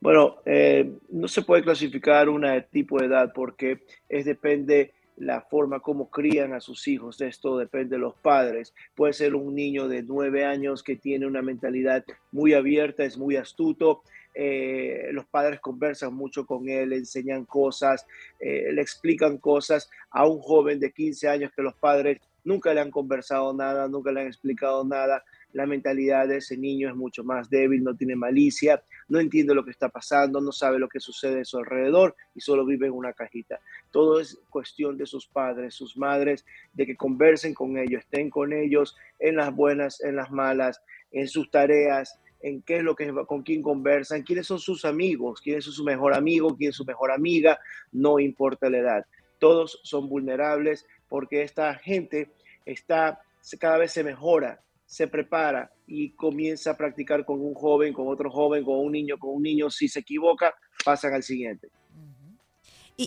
Bueno, 0.00 0.36
eh, 0.46 0.90
no 1.10 1.28
se 1.28 1.42
puede 1.42 1.62
clasificar 1.62 2.28
un 2.30 2.46
tipo 2.70 2.98
de 2.98 3.06
edad 3.06 3.32
porque 3.34 3.84
es 4.08 4.24
depende 4.24 4.94
la 5.20 5.42
forma 5.42 5.80
como 5.80 6.10
crían 6.10 6.54
a 6.54 6.60
sus 6.60 6.88
hijos. 6.88 7.20
Esto 7.20 7.58
depende 7.58 7.96
de 7.96 8.00
los 8.00 8.14
padres. 8.14 8.74
Puede 8.94 9.12
ser 9.12 9.34
un 9.34 9.54
niño 9.54 9.86
de 9.88 10.02
nueve 10.02 10.46
años 10.46 10.82
que 10.82 10.96
tiene 10.96 11.26
una 11.26 11.42
mentalidad 11.42 12.02
muy 12.32 12.54
abierta, 12.54 13.04
es 13.04 13.18
muy 13.18 13.36
astuto. 13.36 14.02
Eh, 14.34 15.10
los 15.12 15.26
padres 15.26 15.60
conversan 15.60 16.14
mucho 16.14 16.46
con 16.46 16.68
él, 16.68 16.90
le 16.90 16.96
enseñan 16.96 17.44
cosas, 17.44 18.06
eh, 18.38 18.72
le 18.72 18.80
explican 18.80 19.36
cosas 19.36 19.90
a 20.10 20.26
un 20.26 20.40
joven 20.40 20.80
de 20.80 20.92
15 20.92 21.28
años 21.28 21.52
que 21.54 21.62
los 21.62 21.74
padres 21.74 22.20
nunca 22.44 22.72
le 22.72 22.80
han 22.80 22.90
conversado 22.90 23.52
nada, 23.52 23.88
nunca 23.88 24.12
le 24.12 24.22
han 24.22 24.26
explicado 24.28 24.84
nada. 24.84 25.22
La 25.52 25.66
mentalidad 25.66 26.28
de 26.28 26.36
ese 26.36 26.56
niño 26.56 26.88
es 26.88 26.94
mucho 26.94 27.24
más 27.24 27.50
débil, 27.50 27.82
no 27.82 27.96
tiene 27.96 28.16
malicia, 28.16 28.82
no 29.08 29.18
entiende 29.18 29.54
lo 29.54 29.64
que 29.64 29.70
está 29.70 29.88
pasando, 29.88 30.40
no 30.40 30.52
sabe 30.52 30.78
lo 30.78 30.88
que 30.88 31.00
sucede 31.00 31.40
a 31.40 31.44
su 31.44 31.58
alrededor 31.58 32.14
y 32.34 32.40
solo 32.40 32.64
vive 32.64 32.86
en 32.86 32.92
una 32.92 33.12
cajita. 33.12 33.60
Todo 33.90 34.20
es 34.20 34.38
cuestión 34.50 34.96
de 34.96 35.06
sus 35.06 35.26
padres, 35.26 35.74
sus 35.74 35.96
madres, 35.96 36.44
de 36.72 36.86
que 36.86 36.96
conversen 36.96 37.54
con 37.54 37.76
ellos, 37.76 38.02
estén 38.02 38.30
con 38.30 38.52
ellos 38.52 38.96
en 39.18 39.36
las 39.36 39.54
buenas, 39.54 40.00
en 40.02 40.16
las 40.16 40.30
malas, 40.30 40.82
en 41.10 41.26
sus 41.26 41.50
tareas, 41.50 42.18
en 42.42 42.62
qué 42.62 42.78
es 42.78 42.82
lo 42.82 42.94
que 42.94 43.12
con 43.26 43.42
quién 43.42 43.62
conversan, 43.62 44.22
quiénes 44.22 44.46
son 44.46 44.58
sus 44.58 44.84
amigos, 44.84 45.40
quién 45.40 45.58
es 45.58 45.64
su 45.64 45.84
mejor 45.84 46.14
amigo, 46.14 46.56
quién 46.56 46.70
es 46.70 46.76
su 46.76 46.84
mejor 46.84 47.10
amiga, 47.12 47.58
no 47.92 48.18
importa 48.18 48.70
la 48.70 48.78
edad. 48.78 49.06
Todos 49.38 49.80
son 49.82 50.08
vulnerables 50.08 50.86
porque 51.08 51.42
esta 51.42 51.74
gente 51.74 52.30
está 52.64 53.20
cada 53.58 53.78
vez 53.78 53.92
se 53.92 54.04
mejora, 54.04 54.60
se 54.90 55.06
prepara 55.06 55.70
y 55.86 56.10
comienza 56.16 56.72
a 56.72 56.76
practicar 56.76 57.24
con 57.24 57.40
un 57.40 57.54
joven, 57.54 57.92
con 57.92 58.08
otro 58.08 58.28
joven, 58.28 58.64
con 58.64 58.80
un 58.80 58.90
niño, 58.90 59.18
con 59.20 59.36
un 59.36 59.42
niño. 59.42 59.70
Si 59.70 59.86
se 59.86 60.00
equivoca, 60.00 60.52
pasan 60.84 61.14
al 61.14 61.22
siguiente. 61.22 61.68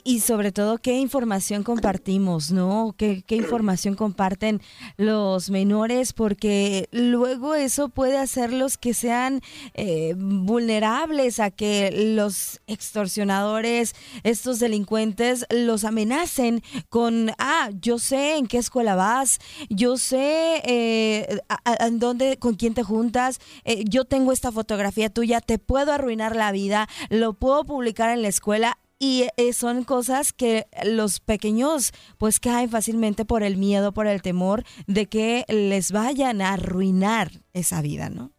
Y, 0.03 0.21
sobre 0.21 0.51
todo, 0.51 0.79
¿qué 0.79 0.97
información 0.97 1.61
compartimos, 1.61 2.51
no? 2.51 2.95
¿Qué, 2.97 3.23
información 3.29 3.93
comparten 3.93 4.59
los 4.97 5.51
menores? 5.51 6.13
Porque 6.13 6.89
luego 6.91 7.53
eso 7.53 7.89
puede 7.89 8.17
hacerlos 8.17 8.79
que 8.79 8.95
sean 8.95 9.41
eh, 9.75 10.15
vulnerables 10.17 11.39
a 11.39 11.51
que 11.51 11.91
los 12.15 12.59
extorsionadores, 12.65 13.93
estos 14.23 14.57
delincuentes, 14.57 15.45
los 15.51 15.83
amenacen 15.83 16.63
con, 16.89 17.29
ah, 17.37 17.69
yo 17.79 17.99
sé 17.99 18.37
en 18.37 18.47
qué 18.47 18.57
escuela 18.57 18.95
vas, 18.95 19.37
yo 19.69 19.97
sé 19.97 20.63
eh, 20.65 21.39
dónde, 21.91 22.37
con 22.37 22.55
quién 22.55 22.73
te 22.73 22.81
juntas, 22.81 23.39
eh, 23.63 23.83
yo 23.87 24.05
tengo 24.05 24.31
esta 24.31 24.51
fotografía 24.51 25.11
tuya, 25.11 25.39
te 25.39 25.59
puedo 25.59 25.93
arruinar 25.93 26.35
la 26.35 26.51
vida, 26.51 26.89
lo 27.11 27.33
puedo 27.33 27.63
publicar 27.63 28.09
en 28.09 28.23
la 28.23 28.29
escuela 28.29 28.79
y 29.03 29.27
eh, 29.35 29.51
son 29.51 29.83
cosas 29.83 30.31
que 30.31 30.65
los 30.85 31.19
pequeños 31.19 31.91
pues 32.17 32.39
caen 32.39 32.69
fácilmente 32.69 33.25
por 33.25 33.43
el 33.43 33.57
miedo, 33.57 33.93
por 33.93 34.07
el 34.07 34.21
temor 34.21 34.63
de 34.87 35.07
que 35.07 35.43
les 35.49 35.91
vayan 35.91 36.41
a 36.41 36.53
arruinar 36.53 37.29
esa 37.51 37.81
vida, 37.81 38.09
¿no? 38.09 38.31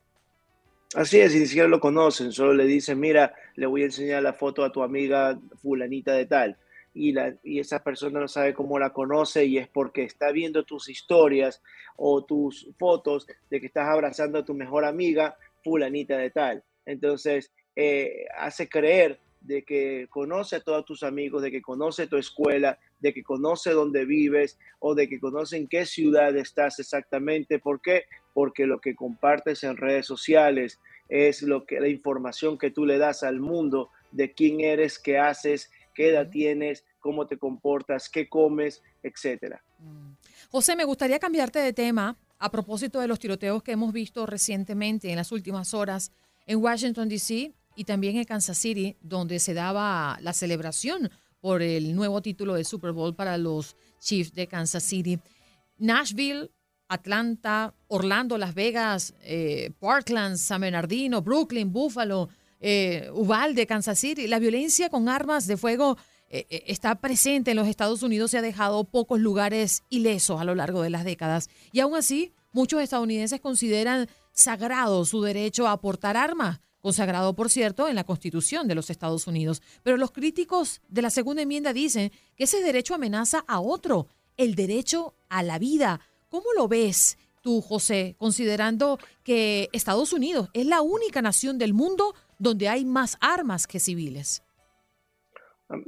Así 0.94 1.20
es, 1.20 1.34
y 1.34 1.40
ni 1.40 1.46
siquiera 1.46 1.68
lo 1.68 1.80
conocen, 1.80 2.32
solo 2.32 2.54
le 2.54 2.64
dicen, 2.64 2.98
mira, 2.98 3.34
le 3.56 3.66
voy 3.66 3.82
a 3.82 3.86
enseñar 3.86 4.22
la 4.22 4.32
foto 4.32 4.64
a 4.64 4.72
tu 4.72 4.82
amiga 4.82 5.38
fulanita 5.60 6.14
de 6.14 6.24
tal. 6.24 6.56
Y, 6.94 7.12
la, 7.12 7.34
y 7.42 7.58
esa 7.58 7.84
persona 7.84 8.20
no 8.20 8.28
sabe 8.28 8.54
cómo 8.54 8.78
la 8.78 8.94
conoce 8.94 9.44
y 9.44 9.58
es 9.58 9.68
porque 9.68 10.04
está 10.04 10.32
viendo 10.32 10.62
tus 10.62 10.88
historias 10.88 11.60
o 11.96 12.24
tus 12.24 12.70
fotos 12.78 13.26
de 13.50 13.60
que 13.60 13.66
estás 13.66 13.86
abrazando 13.86 14.38
a 14.38 14.44
tu 14.46 14.54
mejor 14.54 14.86
amiga 14.86 15.36
fulanita 15.62 16.16
de 16.16 16.30
tal. 16.30 16.62
Entonces, 16.86 17.52
eh, 17.76 18.24
hace 18.38 18.66
creer 18.66 19.18
de 19.44 19.62
que 19.62 20.06
conoce 20.10 20.56
a 20.56 20.60
todos 20.60 20.84
tus 20.84 21.02
amigos, 21.02 21.42
de 21.42 21.50
que 21.50 21.60
conoce 21.60 22.06
tu 22.06 22.16
escuela, 22.16 22.78
de 23.00 23.12
que 23.12 23.22
conoce 23.22 23.70
dónde 23.70 24.06
vives 24.06 24.58
o 24.78 24.94
de 24.94 25.08
que 25.08 25.20
conoce 25.20 25.58
en 25.58 25.68
qué 25.68 25.84
ciudad 25.84 26.34
estás 26.36 26.78
exactamente. 26.78 27.58
¿Por 27.58 27.80
qué? 27.82 28.04
Porque 28.32 28.66
lo 28.66 28.80
que 28.80 28.94
compartes 28.94 29.62
en 29.62 29.76
redes 29.76 30.06
sociales 30.06 30.80
es 31.10 31.42
lo 31.42 31.66
que 31.66 31.78
la 31.78 31.88
información 31.88 32.56
que 32.56 32.70
tú 32.70 32.86
le 32.86 32.96
das 32.96 33.22
al 33.22 33.38
mundo 33.38 33.90
de 34.12 34.32
quién 34.32 34.60
eres, 34.60 34.98
qué 34.98 35.18
haces, 35.18 35.70
qué 35.94 36.08
edad 36.08 36.30
tienes, 36.30 36.86
cómo 36.98 37.26
te 37.26 37.36
comportas, 37.36 38.08
qué 38.08 38.28
comes, 38.28 38.82
etcétera. 39.02 39.62
Mm. 39.78 40.12
José, 40.50 40.74
me 40.74 40.84
gustaría 40.84 41.18
cambiarte 41.18 41.58
de 41.58 41.74
tema 41.74 42.16
a 42.38 42.50
propósito 42.50 42.98
de 43.00 43.08
los 43.08 43.18
tiroteos 43.18 43.62
que 43.62 43.72
hemos 43.72 43.92
visto 43.92 44.24
recientemente 44.24 45.10
en 45.10 45.16
las 45.16 45.32
últimas 45.32 45.74
horas 45.74 46.12
en 46.46 46.62
Washington 46.62 47.08
D.C 47.10 47.52
y 47.76 47.84
también 47.84 48.16
en 48.16 48.24
Kansas 48.24 48.58
City, 48.58 48.96
donde 49.00 49.38
se 49.38 49.54
daba 49.54 50.18
la 50.20 50.32
celebración 50.32 51.10
por 51.40 51.62
el 51.62 51.94
nuevo 51.94 52.22
título 52.22 52.54
de 52.54 52.64
Super 52.64 52.92
Bowl 52.92 53.14
para 53.14 53.36
los 53.36 53.76
Chiefs 54.00 54.32
de 54.34 54.46
Kansas 54.46 54.82
City. 54.82 55.18
Nashville, 55.78 56.50
Atlanta, 56.88 57.74
Orlando, 57.88 58.38
Las 58.38 58.54
Vegas, 58.54 59.14
eh, 59.22 59.72
Parkland, 59.78 60.36
San 60.36 60.60
Bernardino, 60.60 61.22
Brooklyn, 61.22 61.72
Buffalo, 61.72 62.28
eh, 62.60 63.10
Uvalde, 63.12 63.66
Kansas 63.66 63.98
City. 63.98 64.26
La 64.26 64.38
violencia 64.38 64.88
con 64.88 65.08
armas 65.08 65.46
de 65.46 65.56
fuego 65.56 65.98
eh, 66.30 66.46
está 66.66 66.94
presente 66.96 67.50
en 67.50 67.56
los 67.56 67.68
Estados 67.68 68.02
Unidos 68.02 68.32
y 68.32 68.36
ha 68.38 68.42
dejado 68.42 68.84
pocos 68.84 69.20
lugares 69.20 69.82
ilesos 69.90 70.40
a 70.40 70.44
lo 70.44 70.54
largo 70.54 70.82
de 70.82 70.90
las 70.90 71.04
décadas. 71.04 71.48
Y 71.72 71.80
aún 71.80 71.94
así, 71.96 72.32
muchos 72.52 72.80
estadounidenses 72.80 73.40
consideran 73.40 74.08
sagrado 74.32 75.04
su 75.04 75.22
derecho 75.22 75.68
a 75.68 75.80
portar 75.80 76.16
armas, 76.16 76.60
consagrado, 76.84 77.34
por 77.34 77.48
cierto, 77.48 77.88
en 77.88 77.94
la 77.94 78.04
Constitución 78.04 78.68
de 78.68 78.74
los 78.74 78.90
Estados 78.90 79.26
Unidos. 79.26 79.62
Pero 79.82 79.96
los 79.96 80.10
críticos 80.10 80.82
de 80.90 81.00
la 81.00 81.08
segunda 81.08 81.40
enmienda 81.40 81.72
dicen 81.72 82.12
que 82.36 82.44
ese 82.44 82.62
derecho 82.62 82.94
amenaza 82.94 83.42
a 83.48 83.58
otro, 83.58 84.08
el 84.36 84.54
derecho 84.54 85.14
a 85.30 85.42
la 85.42 85.58
vida. 85.58 86.00
¿Cómo 86.28 86.44
lo 86.54 86.68
ves 86.68 87.16
tú, 87.40 87.62
José, 87.62 88.16
considerando 88.18 88.98
que 89.22 89.70
Estados 89.72 90.12
Unidos 90.12 90.50
es 90.52 90.66
la 90.66 90.82
única 90.82 91.22
nación 91.22 91.56
del 91.56 91.72
mundo 91.72 92.14
donde 92.38 92.68
hay 92.68 92.84
más 92.84 93.16
armas 93.18 93.66
que 93.66 93.80
civiles? 93.80 94.42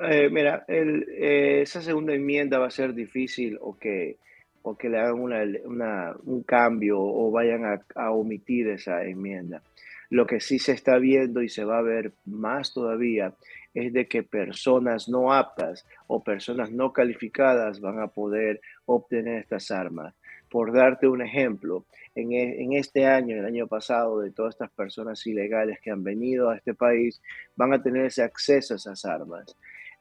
Eh, 0.02 0.30
mira, 0.30 0.64
eh, 0.66 1.60
esa 1.60 1.82
segunda 1.82 2.14
enmienda 2.14 2.58
va 2.58 2.68
a 2.68 2.70
ser 2.70 2.94
difícil 2.94 3.58
o 3.60 3.76
que, 3.76 4.16
o 4.62 4.78
que 4.78 4.88
le 4.88 4.98
hagan 4.98 5.20
un 5.20 6.42
cambio 6.44 6.98
o 6.98 7.30
vayan 7.30 7.66
a, 7.66 7.84
a, 7.96 8.12
omitir 8.12 8.68
esa 8.68 9.04
enmienda. 9.04 9.62
Lo 10.10 10.26
que 10.26 10.40
sí 10.40 10.58
se 10.58 10.72
está 10.72 10.98
viendo 10.98 11.42
y 11.42 11.48
se 11.48 11.64
va 11.64 11.78
a 11.78 11.82
ver 11.82 12.12
más 12.24 12.72
todavía 12.72 13.34
es 13.74 13.92
de 13.92 14.06
que 14.06 14.22
personas 14.22 15.08
no 15.08 15.32
aptas 15.32 15.86
o 16.06 16.22
personas 16.22 16.70
no 16.70 16.92
calificadas 16.92 17.80
van 17.80 18.00
a 18.00 18.08
poder 18.08 18.60
obtener 18.86 19.40
estas 19.40 19.70
armas. 19.70 20.14
Por 20.48 20.72
darte 20.72 21.08
un 21.08 21.20
ejemplo, 21.20 21.84
en, 22.14 22.32
e, 22.32 22.62
en, 22.62 22.72
este 22.72 23.04
año, 23.04 23.36
el 23.36 23.44
año 23.44 23.66
pasado, 23.66 24.20
de 24.20 24.30
todas 24.30 24.54
estas 24.54 24.70
personas 24.70 25.26
ilegales 25.26 25.78
que 25.82 25.90
han 25.90 26.02
venido 26.02 26.48
a 26.48 26.56
este 26.56 26.72
país, 26.72 27.20
van 27.56 27.74
a 27.74 27.82
tener 27.82 28.06
ese 28.06 28.22
acceso 28.22 28.74
a 28.74 28.76
esas 28.76 29.04
armas. 29.04 29.54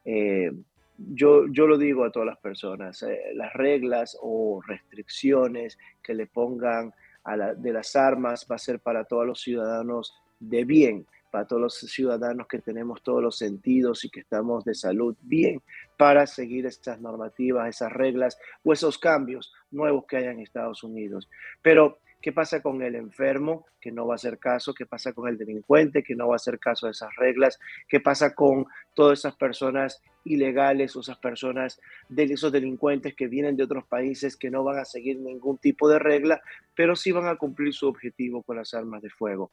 Eh, 0.06 0.52
yo, 0.98 1.48
yo 1.48 1.68
lo 1.68 1.78
digo 1.78 2.06
a 2.06 2.12
todas 2.12 2.28
las 2.28 2.38
personas, 2.38 3.04
eh, 3.04 3.34
las 3.34 3.52
reglas 3.54 4.18
o 4.22 4.62
restricciones 4.66 5.78
que 6.02 6.14
le 6.14 6.28
pongan 6.28 6.94
a 7.26 7.36
la, 7.36 7.54
de 7.54 7.74
las 7.74 7.96
armas 7.96 8.48
va 8.50 8.56
a 8.56 8.60
ser 8.60 8.80
para 8.80 9.04
todos 9.04 9.26
los 9.26 9.42
ciudadanos 9.42 10.14
de 10.40 10.64
bien, 10.64 11.06
para 11.32 11.46
todos 11.46 11.62
los 11.62 11.76
ciudadanos 11.76 12.48
que 12.48 12.60
tenemos 12.60 13.04
todos 13.04 13.22
los 13.22 13.38
sentidos 13.38 14.06
y 14.06 14.10
que 14.10 14.22
estamos 14.22 14.64
de 14.64 14.74
salud 14.74 15.18
bien, 15.22 15.62
para 15.98 16.28
seguir 16.28 16.66
estas 16.66 17.02
normativas, 17.02 17.68
esas 17.68 17.92
reglas 17.92 18.38
o 18.64 18.72
esos 18.72 18.98
cambios 18.98 19.52
nuevos 19.72 20.06
que 20.08 20.18
hay 20.18 20.26
en 20.26 20.40
Estados 20.40 20.84
Unidos. 20.84 21.30
Pero 21.62 22.00
¿Qué 22.26 22.32
pasa 22.32 22.60
con 22.60 22.82
el 22.82 22.96
enfermo 22.96 23.68
que 23.80 23.92
no 23.92 24.08
va 24.08 24.16
a 24.16 24.16
hacer 24.16 24.40
caso? 24.40 24.74
¿Qué 24.74 24.88
pasa 24.88 25.14
con 25.14 25.30
el 25.30 25.38
delincuente 25.38 26.02
que 26.02 26.16
no 26.16 26.30
va 26.30 26.34
a 26.34 26.38
hacer 26.38 26.58
caso 26.58 26.88
de 26.88 26.94
esas 26.94 27.16
reglas? 27.18 27.60
¿Qué 27.88 28.00
pasa 28.00 28.34
con 28.34 28.66
todas 28.96 29.20
esas 29.20 29.36
personas 29.36 30.02
ilegales 30.24 30.96
esas 30.96 31.20
personas, 31.20 31.80
de 32.10 32.24
esos 32.24 32.52
delincuentes 32.52 33.14
que 33.14 33.28
vienen 33.28 33.56
de 33.56 33.64
otros 33.66 33.86
países 33.86 34.36
que 34.36 34.50
no 34.50 34.64
van 34.64 34.80
a 34.80 34.86
seguir 34.86 35.20
ningún 35.20 35.60
tipo 35.60 35.88
de 35.88 36.00
regla, 36.00 36.42
pero 36.74 36.96
sí 36.96 37.12
van 37.12 37.28
a 37.28 37.36
cumplir 37.36 37.76
su 37.76 37.88
objetivo 37.88 38.42
con 38.42 38.58
las 38.58 38.74
armas 38.74 39.04
de 39.04 39.12
fuego? 39.12 39.52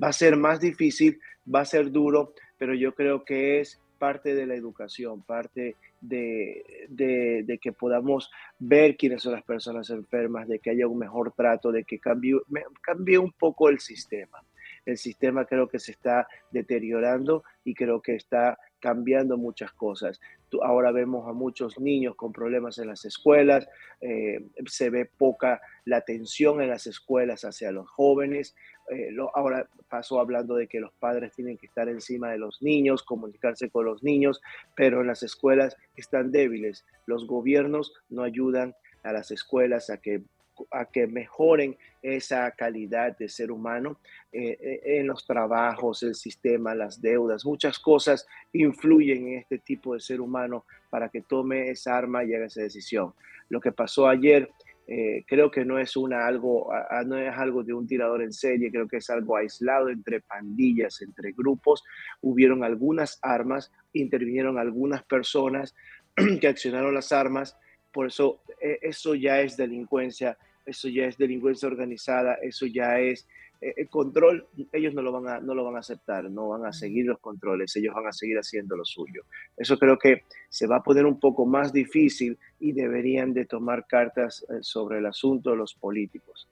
Va 0.00 0.06
a 0.06 0.12
ser 0.12 0.36
más 0.36 0.60
difícil, 0.60 1.18
va 1.52 1.62
a 1.62 1.64
ser 1.64 1.90
duro, 1.90 2.34
pero 2.56 2.72
yo 2.72 2.94
creo 2.94 3.24
que 3.24 3.58
es 3.58 3.80
parte 4.02 4.34
de 4.34 4.46
la 4.46 4.56
educación, 4.56 5.22
parte 5.22 5.76
de, 6.00 7.58
que 7.62 7.72
podamos 7.72 8.32
ver 8.58 8.96
quiénes 8.96 9.22
son 9.22 9.34
las 9.34 9.44
personas 9.44 9.90
enfermas, 9.90 10.48
de 10.48 10.58
que 10.58 10.70
haya 10.70 10.88
un 10.88 10.98
mejor 10.98 11.32
trato, 11.36 11.70
de 11.70 11.84
que 11.84 12.00
cambie, 12.00 12.34
cambie 12.80 13.16
un 13.16 13.30
poco 13.30 13.68
el 13.68 13.78
sistema. 13.78 14.42
El 14.84 14.98
sistema 14.98 15.44
creo 15.44 15.68
que 15.68 15.78
se 15.78 15.92
está 15.92 16.26
deteriorando 16.50 17.44
y 17.62 17.74
creo 17.74 18.02
que 18.02 18.16
está 18.16 18.58
cambiando 18.80 19.38
muchas 19.38 19.70
cosas. 19.72 20.20
Ahora 20.60 20.90
vemos 20.90 21.28
a 21.28 21.32
muchos 21.32 21.78
niños 21.78 22.16
con 22.16 22.32
problemas 22.32 22.78
en 22.78 22.88
las 22.88 23.04
escuelas, 23.04 23.68
eh, 24.00 24.44
se 24.66 24.90
ve 24.90 25.06
poca 25.06 25.60
la 25.84 25.98
atención 25.98 26.60
en 26.60 26.70
las 26.70 26.88
escuelas 26.88 27.44
hacia 27.44 27.70
los 27.70 27.88
jóvenes. 27.88 28.56
Eh, 28.92 29.16
ahora 29.34 29.68
pasó 29.88 30.20
hablando 30.20 30.54
de 30.54 30.66
que 30.66 30.80
los 30.80 30.92
padres 30.92 31.32
tienen 31.32 31.58
que 31.58 31.66
estar 31.66 31.88
encima 31.88 32.30
de 32.30 32.38
los 32.38 32.62
niños, 32.62 33.02
comunicarse 33.02 33.70
con 33.70 33.84
los 33.84 34.02
niños, 34.02 34.40
pero 34.74 35.00
en 35.00 35.06
las 35.06 35.22
escuelas 35.22 35.76
están 35.96 36.32
débiles. 36.32 36.84
Los 37.06 37.26
gobiernos 37.26 37.94
no 38.08 38.22
ayudan 38.22 38.74
a 39.02 39.12
las 39.12 39.30
escuelas 39.30 39.90
a 39.90 39.98
que 39.98 40.22
a 40.70 40.84
que 40.84 41.06
mejoren 41.06 41.76
esa 42.02 42.50
calidad 42.52 43.16
de 43.16 43.28
ser 43.28 43.50
humano 43.50 43.98
eh, 44.32 44.58
eh, 44.60 44.80
en 44.98 45.06
los 45.06 45.26
trabajos, 45.26 46.02
el 46.02 46.14
sistema, 46.14 46.74
las 46.74 47.00
deudas, 47.00 47.44
muchas 47.44 47.78
cosas 47.78 48.26
influyen 48.52 49.28
en 49.28 49.38
este 49.38 49.58
tipo 49.58 49.94
de 49.94 50.00
ser 50.00 50.20
humano 50.20 50.64
para 50.90 51.08
que 51.08 51.22
tome 51.22 51.70
esa 51.70 51.96
arma 51.96 52.24
y 52.24 52.34
haga 52.34 52.46
esa 52.46 52.62
decisión. 52.62 53.14
Lo 53.48 53.60
que 53.60 53.72
pasó 53.72 54.08
ayer 54.08 54.50
eh, 54.86 55.24
creo 55.26 55.50
que 55.50 55.64
no 55.64 55.78
es, 55.78 55.96
una, 55.96 56.26
algo, 56.26 56.70
no 57.06 57.16
es 57.16 57.32
algo 57.36 57.62
de 57.62 57.72
un 57.72 57.86
tirador 57.86 58.22
en 58.22 58.32
serie, 58.32 58.70
creo 58.70 58.88
que 58.88 58.98
es 58.98 59.10
algo 59.10 59.36
aislado 59.36 59.88
entre 59.88 60.20
pandillas, 60.20 61.00
entre 61.02 61.32
grupos. 61.32 61.82
Hubieron 62.20 62.64
algunas 62.64 63.18
armas, 63.22 63.72
intervinieron 63.92 64.58
algunas 64.58 65.02
personas 65.04 65.74
que 66.40 66.48
accionaron 66.48 66.94
las 66.94 67.12
armas 67.12 67.56
por 67.92 68.06
eso, 68.06 68.42
e, 68.60 68.78
eso 68.82 69.14
ya 69.14 69.40
es 69.40 69.56
delincuencia, 69.56 70.38
eso 70.64 70.88
ya 70.88 71.04
es 71.04 71.18
delincuencia 71.18 71.68
organizada, 71.68 72.34
eso 72.42 72.66
ya 72.66 72.98
es 72.98 73.22
eh, 73.22 73.26
el 73.62 73.88
control. 73.88 74.46
Ellos 74.72 74.92
no 74.94 75.02
lo, 75.02 75.12
van 75.12 75.28
a, 75.28 75.40
no 75.40 75.54
lo 75.54 75.64
van 75.64 75.76
a 75.76 75.80
aceptar, 75.80 76.30
no 76.30 76.48
van 76.48 76.66
a 76.66 76.72
seguir 76.72 77.06
los 77.06 77.20
controles, 77.20 77.74
ellos 77.76 77.94
van 77.94 78.06
a 78.08 78.12
seguir 78.12 78.36
haciendo 78.36 78.76
lo 78.76 78.84
suyo. 78.84 79.22
Eso 79.56 79.78
creo 79.78 79.96
que 79.98 80.24
se 80.48 80.66
va 80.66 80.76
a 80.76 80.82
poner 80.82 81.06
un 81.06 81.20
poco 81.20 81.46
más 81.46 81.72
difícil 81.72 82.38
y 82.58 82.72
deberían 82.72 83.32
de 83.32 83.46
tomar 83.46 83.86
cartas 83.86 84.44
eh, 84.48 84.58
sobre 84.60 84.98
el 84.98 85.06
asunto 85.06 85.54
los 85.54 85.74
políticos. 85.74 86.48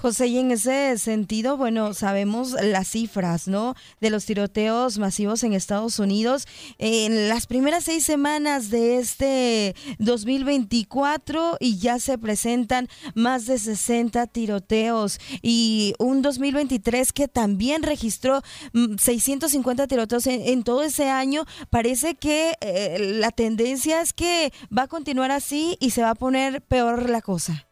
José, 0.00 0.28
y 0.28 0.38
en 0.38 0.50
ese 0.50 0.96
sentido, 0.96 1.58
bueno, 1.58 1.92
sabemos 1.92 2.52
las 2.52 2.88
cifras, 2.88 3.48
¿no? 3.48 3.74
De 4.00 4.08
los 4.08 4.24
tiroteos 4.24 4.96
masivos 4.98 5.44
en 5.44 5.52
Estados 5.52 5.98
Unidos. 5.98 6.46
En 6.78 7.28
las 7.28 7.46
primeras 7.46 7.84
seis 7.84 8.06
semanas 8.06 8.70
de 8.70 8.96
este 8.96 9.76
2024 9.98 11.58
y 11.60 11.76
ya 11.76 11.98
se 11.98 12.16
presentan 12.16 12.88
más 13.14 13.44
de 13.44 13.58
60 13.58 14.26
tiroteos 14.28 15.18
y 15.42 15.92
un 15.98 16.22
2023 16.22 17.12
que 17.12 17.28
también 17.28 17.82
registró 17.82 18.40
650 18.72 19.84
mm, 19.84 19.86
tiroteos 19.86 20.26
en, 20.26 20.62
todo 20.62 20.82
ese 20.82 21.10
año. 21.10 21.44
Parece 21.68 22.14
que 22.14 22.54
eh, 22.62 23.16
la 23.18 23.32
tendencia 23.32 24.00
es 24.00 24.14
que 24.14 24.50
va 24.76 24.84
a 24.84 24.88
continuar 24.88 25.30
así 25.30 25.76
y 25.78 25.90
se 25.90 26.00
va 26.00 26.10
a 26.10 26.14
poner 26.14 26.62
peor 26.62 27.10
la 27.10 27.20
cosa. 27.20 27.69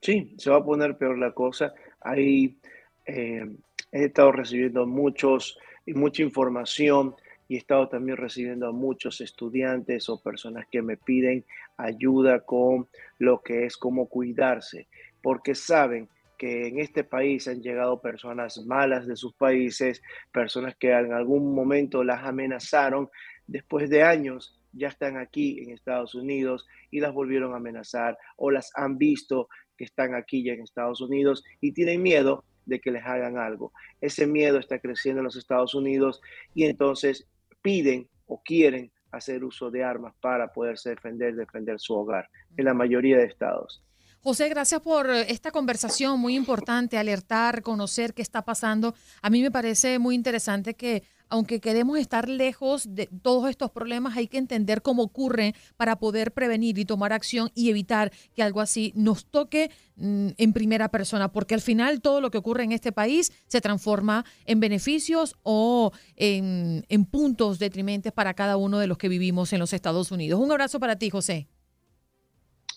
Sí, 0.00 0.34
se 0.38 0.50
va 0.50 0.56
a 0.56 0.64
poner 0.64 0.96
peor 0.96 1.18
la 1.18 1.32
cosa. 1.32 1.74
Ahí 2.00 2.58
eh, 3.04 3.46
he 3.92 4.04
estado 4.04 4.32
recibiendo 4.32 4.86
muchos 4.86 5.58
y 5.84 5.92
mucha 5.92 6.22
información 6.22 7.14
y 7.48 7.56
he 7.56 7.58
estado 7.58 7.88
también 7.88 8.16
recibiendo 8.16 8.68
a 8.68 8.72
muchos 8.72 9.20
estudiantes 9.20 10.08
o 10.08 10.22
personas 10.22 10.66
que 10.70 10.82
me 10.82 10.96
piden 10.96 11.44
ayuda 11.76 12.40
con 12.40 12.88
lo 13.18 13.42
que 13.42 13.66
es 13.66 13.76
cómo 13.76 14.06
cuidarse, 14.06 14.86
porque 15.20 15.54
saben 15.54 16.08
que 16.38 16.68
en 16.68 16.78
este 16.78 17.04
país 17.04 17.48
han 17.48 17.60
llegado 17.60 18.00
personas 18.00 18.64
malas 18.64 19.06
de 19.06 19.16
sus 19.16 19.34
países, 19.34 20.00
personas 20.32 20.76
que 20.76 20.92
en 20.92 21.12
algún 21.12 21.54
momento 21.54 22.04
las 22.04 22.24
amenazaron 22.24 23.10
después 23.46 23.90
de 23.90 24.04
años 24.04 24.56
ya 24.72 24.88
están 24.88 25.16
aquí 25.16 25.60
en 25.60 25.70
Estados 25.70 26.14
Unidos 26.14 26.66
y 26.90 27.00
las 27.00 27.12
volvieron 27.12 27.52
a 27.52 27.56
amenazar 27.56 28.16
o 28.36 28.50
las 28.50 28.70
han 28.74 28.98
visto 28.98 29.48
que 29.80 29.84
están 29.84 30.14
aquí 30.14 30.44
ya 30.44 30.52
en 30.52 30.60
Estados 30.60 31.00
Unidos 31.00 31.42
y 31.58 31.72
tienen 31.72 32.02
miedo 32.02 32.44
de 32.66 32.82
que 32.82 32.90
les 32.90 33.02
hagan 33.02 33.38
algo. 33.38 33.72
Ese 34.02 34.26
miedo 34.26 34.58
está 34.58 34.78
creciendo 34.78 35.20
en 35.20 35.24
los 35.24 35.36
Estados 35.36 35.74
Unidos 35.74 36.20
y 36.54 36.64
entonces 36.64 37.26
piden 37.62 38.06
o 38.26 38.42
quieren 38.42 38.92
hacer 39.10 39.42
uso 39.42 39.70
de 39.70 39.82
armas 39.82 40.12
para 40.20 40.52
poderse 40.52 40.90
defender, 40.90 41.34
defender 41.34 41.80
su 41.80 41.94
hogar 41.94 42.28
en 42.58 42.66
la 42.66 42.74
mayoría 42.74 43.16
de 43.16 43.24
estados. 43.24 43.82
José, 44.20 44.50
gracias 44.50 44.82
por 44.82 45.08
esta 45.08 45.50
conversación 45.50 46.20
muy 46.20 46.36
importante, 46.36 46.98
alertar, 46.98 47.62
conocer 47.62 48.12
qué 48.12 48.20
está 48.20 48.42
pasando. 48.42 48.94
A 49.22 49.30
mí 49.30 49.40
me 49.40 49.50
parece 49.50 49.98
muy 49.98 50.14
interesante 50.14 50.74
que 50.74 51.04
aunque 51.30 51.60
queremos 51.60 51.98
estar 51.98 52.28
lejos 52.28 52.94
de 52.94 53.08
todos 53.22 53.48
estos 53.48 53.70
problemas, 53.70 54.16
hay 54.16 54.26
que 54.26 54.38
entender 54.38 54.82
cómo 54.82 55.02
ocurre 55.02 55.54
para 55.76 55.96
poder 55.96 56.32
prevenir 56.32 56.78
y 56.78 56.84
tomar 56.84 57.12
acción 57.12 57.50
y 57.54 57.70
evitar 57.70 58.12
que 58.34 58.42
algo 58.42 58.60
así 58.60 58.92
nos 58.94 59.24
toque 59.24 59.70
mm, 59.96 60.28
en 60.36 60.52
primera 60.52 60.90
persona, 60.90 61.32
porque 61.32 61.54
al 61.54 61.60
final 61.60 62.00
todo 62.00 62.20
lo 62.20 62.30
que 62.30 62.38
ocurre 62.38 62.64
en 62.64 62.72
este 62.72 62.92
país 62.92 63.32
se 63.46 63.60
transforma 63.60 64.24
en 64.44 64.60
beneficios 64.60 65.36
o 65.42 65.92
en, 66.16 66.84
en 66.88 67.04
puntos 67.04 67.58
detrimentes 67.58 68.12
para 68.12 68.34
cada 68.34 68.56
uno 68.56 68.78
de 68.78 68.86
los 68.86 68.98
que 68.98 69.08
vivimos 69.08 69.52
en 69.52 69.60
los 69.60 69.72
Estados 69.72 70.10
Unidos. 70.10 70.40
Un 70.40 70.50
abrazo 70.50 70.80
para 70.80 70.96
ti, 70.96 71.10
José. 71.10 71.48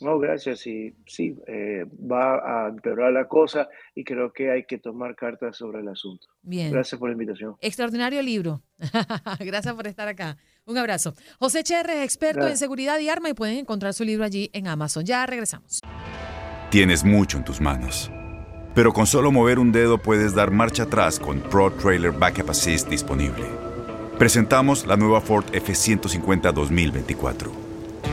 No, 0.03 0.19
gracias. 0.19 0.65
Y 0.67 0.93
sí, 1.05 1.35
eh, 1.47 1.85
va 1.99 2.65
a 2.65 2.69
empeorar 2.69 3.13
la 3.13 3.27
cosa 3.27 3.69
y 3.95 4.03
creo 4.03 4.31
que 4.33 4.51
hay 4.51 4.65
que 4.65 4.77
tomar 4.77 5.15
cartas 5.15 5.57
sobre 5.57 5.79
el 5.79 5.87
asunto. 5.87 6.27
Bien. 6.41 6.71
Gracias 6.71 6.99
por 6.99 7.09
la 7.09 7.13
invitación. 7.13 7.55
Extraordinario 7.61 8.21
libro. 8.21 8.61
gracias 9.39 9.73
por 9.73 9.87
estar 9.87 10.07
acá. 10.07 10.37
Un 10.65 10.77
abrazo. 10.77 11.13
José 11.39 11.63
Cherres, 11.63 12.03
experto 12.03 12.47
en 12.47 12.57
seguridad 12.57 12.99
y 12.99 13.09
arma 13.09 13.29
y 13.29 13.33
pueden 13.33 13.57
encontrar 13.57 13.93
su 13.93 14.03
libro 14.03 14.23
allí 14.23 14.49
en 14.53 14.67
Amazon. 14.67 15.05
Ya 15.05 15.25
regresamos. 15.25 15.81
Tienes 16.69 17.03
mucho 17.03 17.37
en 17.37 17.45
tus 17.45 17.61
manos. 17.61 18.11
Pero 18.75 18.91
con 18.91 19.05
solo 19.05 19.31
mover 19.31 19.59
un 19.59 19.71
dedo 19.71 19.99
puedes 19.99 20.33
dar 20.33 20.51
marcha 20.51 20.83
atrás 20.83 21.19
con 21.19 21.39
Pro 21.39 21.71
Trailer 21.71 22.11
Backup 22.11 22.49
Assist 22.49 22.89
disponible. 22.89 23.45
Presentamos 24.17 24.87
la 24.87 24.97
nueva 24.97 25.21
Ford 25.21 25.45
F150 25.51 26.51
2024. 26.51 27.62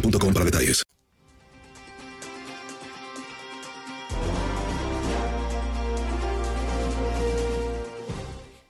boostmobile.com 0.00 0.32
para 0.32 0.44
detalles. 0.44 0.82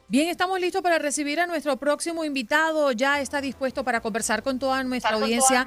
Bien, 0.08 0.28
estamos 0.28 0.60
listos 0.60 0.82
para 0.82 0.98
recibir 0.98 1.40
a 1.40 1.46
nuestro 1.46 1.76
próximo 1.76 2.24
invitado. 2.24 2.92
Ya 2.92 3.20
está 3.20 3.40
dispuesto 3.40 3.84
para 3.84 4.00
conversar 4.00 4.42
con 4.42 4.58
toda 4.58 4.82
nuestra 4.84 5.16
audiencia. 5.16 5.66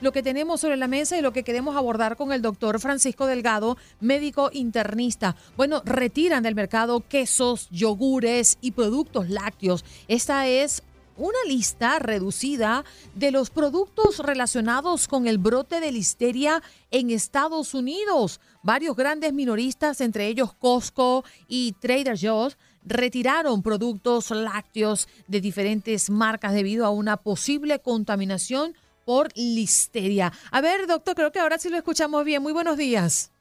Lo 0.00 0.12
que 0.12 0.22
tenemos 0.22 0.60
sobre 0.60 0.76
la 0.76 0.86
mesa 0.86 1.18
y 1.18 1.22
lo 1.22 1.32
que 1.32 1.42
queremos 1.42 1.74
abordar 1.74 2.16
con 2.16 2.32
el 2.32 2.40
doctor 2.40 2.78
Francisco 2.78 3.26
Delgado, 3.26 3.76
médico 3.98 4.50
internista. 4.52 5.34
Bueno, 5.56 5.82
retiran 5.84 6.44
del 6.44 6.54
mercado 6.54 7.00
quesos, 7.00 7.68
yogures 7.70 8.58
y 8.60 8.72
productos 8.72 9.28
lácteos. 9.28 9.84
Esta 10.06 10.46
es 10.46 10.84
una 11.18 11.38
lista 11.46 11.98
reducida 11.98 12.84
de 13.14 13.32
los 13.32 13.50
productos 13.50 14.20
relacionados 14.20 15.08
con 15.08 15.26
el 15.26 15.38
brote 15.38 15.80
de 15.80 15.92
listeria 15.92 16.62
en 16.90 17.10
Estados 17.10 17.74
Unidos. 17.74 18.40
Varios 18.62 18.96
grandes 18.96 19.32
minoristas, 19.32 20.00
entre 20.00 20.28
ellos 20.28 20.54
Costco 20.54 21.24
y 21.48 21.72
Trader 21.80 22.16
Joe's, 22.18 22.56
retiraron 22.84 23.62
productos 23.62 24.30
lácteos 24.30 25.08
de 25.26 25.40
diferentes 25.40 26.08
marcas 26.08 26.54
debido 26.54 26.86
a 26.86 26.90
una 26.90 27.16
posible 27.16 27.80
contaminación 27.80 28.74
por 29.04 29.28
listeria. 29.36 30.32
A 30.52 30.60
ver, 30.60 30.86
doctor, 30.86 31.14
creo 31.14 31.32
que 31.32 31.40
ahora 31.40 31.58
sí 31.58 31.68
lo 31.68 31.76
escuchamos 31.76 32.24
bien. 32.24 32.42
Muy 32.42 32.52
buenos 32.52 32.76
días. 32.76 33.32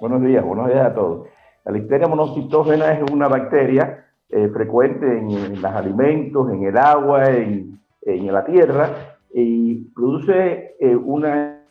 Buenos 0.00 0.22
días, 0.22 0.44
buenos 0.44 0.68
días 0.68 0.86
a 0.86 0.94
todos. 0.94 1.28
La 1.64 1.72
listeria 1.72 2.06
monocitógena 2.06 2.92
es 2.92 3.10
una 3.10 3.26
bacteria 3.26 4.05
eh, 4.30 4.48
frecuente 4.48 5.06
en, 5.06 5.30
en, 5.30 5.62
los 5.62 5.72
alimentos, 5.72 6.50
en 6.52 6.64
el 6.64 6.76
agua, 6.76 7.30
en, 7.30 7.80
en 8.02 8.32
la 8.32 8.44
tierra, 8.44 9.16
y 9.32 9.74
produce 9.94 10.76
eh, 10.80 10.96
una 10.96 11.62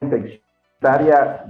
infección 0.00 0.42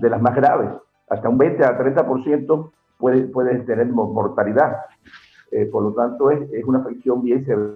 de 0.01 0.11
las 0.11 0.21
más 0.21 0.35
graves. 0.35 0.71
Hasta 1.09 1.29
un 1.29 1.39
20 1.39 1.65
a 1.65 1.79
30% 1.79 2.71
puede, 2.99 3.23
puede 3.23 3.59
tener 3.61 3.87
mortalidad. 3.87 4.77
Eh, 5.51 5.67
por 5.67 5.83
lo 5.83 5.93
tanto, 5.93 6.31
es, 6.31 6.51
es, 6.53 6.65
una 6.65 6.79
infección 6.79 7.23
bien 7.23 7.45
severa. 7.45 7.75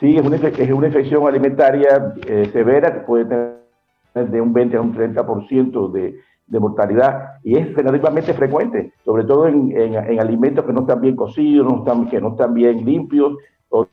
Sí, 0.00 0.16
es 0.16 0.26
una, 0.26 0.36
es 0.36 0.70
una 0.70 0.86
infección 0.88 1.26
alimentaria 1.26 2.14
eh, 2.26 2.50
severa 2.52 2.92
que 2.92 3.00
puede 3.00 3.24
tener 3.24 4.30
de 4.30 4.40
un 4.40 4.52
20 4.52 4.76
a 4.76 4.80
un 4.80 4.94
30% 4.94 5.92
de, 5.92 6.20
de 6.46 6.60
mortalidad 6.60 7.38
y 7.42 7.56
es 7.56 7.74
relativamente 7.74 8.32
frecuente, 8.34 8.92
sobre 9.04 9.24
todo 9.24 9.48
en, 9.48 9.76
en, 9.76 9.94
en, 9.94 10.20
alimentos 10.20 10.64
que 10.64 10.72
no 10.72 10.80
están 10.80 11.00
bien 11.00 11.16
cocidos, 11.16 11.66
no 11.66 11.78
están, 11.78 12.08
que 12.08 12.20
no 12.20 12.30
están 12.30 12.54
bien 12.54 12.84
limpios 12.84 13.34
o 13.68 13.86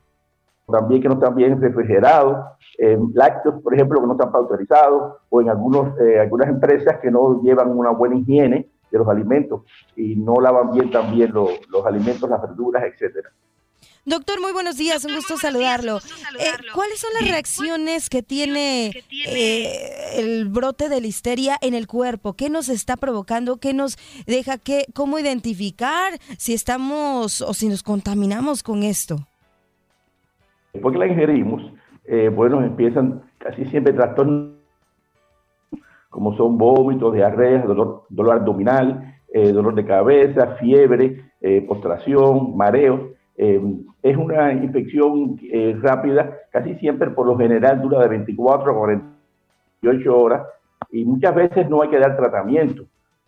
también 0.71 1.01
que 1.01 1.07
no 1.07 1.15
están 1.15 1.35
bien 1.35 1.59
refrigerados, 1.59 2.45
eh, 2.77 2.97
lácteos, 3.13 3.61
por 3.61 3.73
ejemplo, 3.73 3.99
que 3.99 4.07
no 4.07 4.13
están 4.13 4.29
autorizados 4.33 5.17
o 5.29 5.41
en 5.41 5.49
algunos, 5.49 5.99
eh, 5.99 6.19
algunas 6.19 6.47
empresas 6.47 6.99
que 7.01 7.09
no 7.09 7.41
llevan 7.41 7.71
una 7.77 7.89
buena 7.89 8.17
higiene 8.17 8.69
de 8.91 8.97
los 8.97 9.07
alimentos 9.07 9.61
y 9.95 10.15
no 10.15 10.39
lavan 10.39 10.71
bien 10.71 10.91
también 10.91 11.33
los, 11.33 11.49
los 11.69 11.85
alimentos, 11.85 12.29
las 12.29 12.41
verduras, 12.41 12.83
etcétera. 12.83 13.31
Doctor, 14.05 14.41
muy 14.41 14.51
buenos 14.51 14.75
días, 14.75 15.05
un 15.05 15.15
gusto 15.15 15.37
saludarlo. 15.37 15.99
Eh, 16.37 16.51
¿Cuáles 16.73 16.99
son 16.99 17.11
las 17.13 17.29
reacciones 17.29 18.09
que 18.09 18.21
tiene 18.21 18.91
eh, 19.27 20.02
el 20.19 20.47
brote 20.49 20.89
de 20.89 21.01
listeria 21.01 21.57
en 21.61 21.73
el 21.73 21.87
cuerpo? 21.87 22.33
¿Qué 22.33 22.49
nos 22.49 22.69
está 22.69 22.97
provocando? 22.97 23.57
¿Qué 23.57 23.73
nos 23.73 23.97
deja? 24.25 24.57
Qué, 24.57 24.85
¿Cómo 24.93 25.19
identificar 25.19 26.13
si 26.37 26.53
estamos 26.53 27.41
o 27.41 27.53
si 27.53 27.67
nos 27.67 27.83
contaminamos 27.83 28.63
con 28.63 28.83
esto? 28.83 29.17
Después 30.73 30.93
que 30.93 30.99
la 30.99 31.07
ingerimos, 31.07 31.61
eh, 32.05 32.29
bueno, 32.29 32.63
empiezan 32.63 33.21
casi 33.37 33.65
siempre 33.65 33.93
trastornos 33.93 34.53
como 36.09 36.37
son 36.37 36.57
vómitos, 36.57 37.13
diarreas, 37.13 37.65
dolor, 37.65 38.05
dolor 38.09 38.35
abdominal, 38.37 39.15
dolor 39.33 39.73
de 39.73 39.83
cabeza, 39.83 40.57
fiebre, 40.59 41.31
postración, 41.67 42.55
mareos. 42.55 43.01
Eh, 43.35 43.59
es 44.03 44.17
una 44.17 44.53
infección 44.53 45.39
eh, 45.51 45.75
rápida, 45.81 46.37
casi 46.51 46.75
siempre 46.75 47.09
por 47.09 47.25
lo 47.25 47.37
general 47.37 47.81
dura 47.81 48.01
de 48.01 48.09
24 48.09 48.71
a 48.71 48.75
48 49.83 50.17
horas 50.17 50.47
y 50.91 51.05
muchas 51.05 51.35
veces 51.35 51.69
no 51.69 51.81
hay 51.81 51.89
que 51.89 51.99
dar 51.99 52.15
tratamiento, 52.15 52.85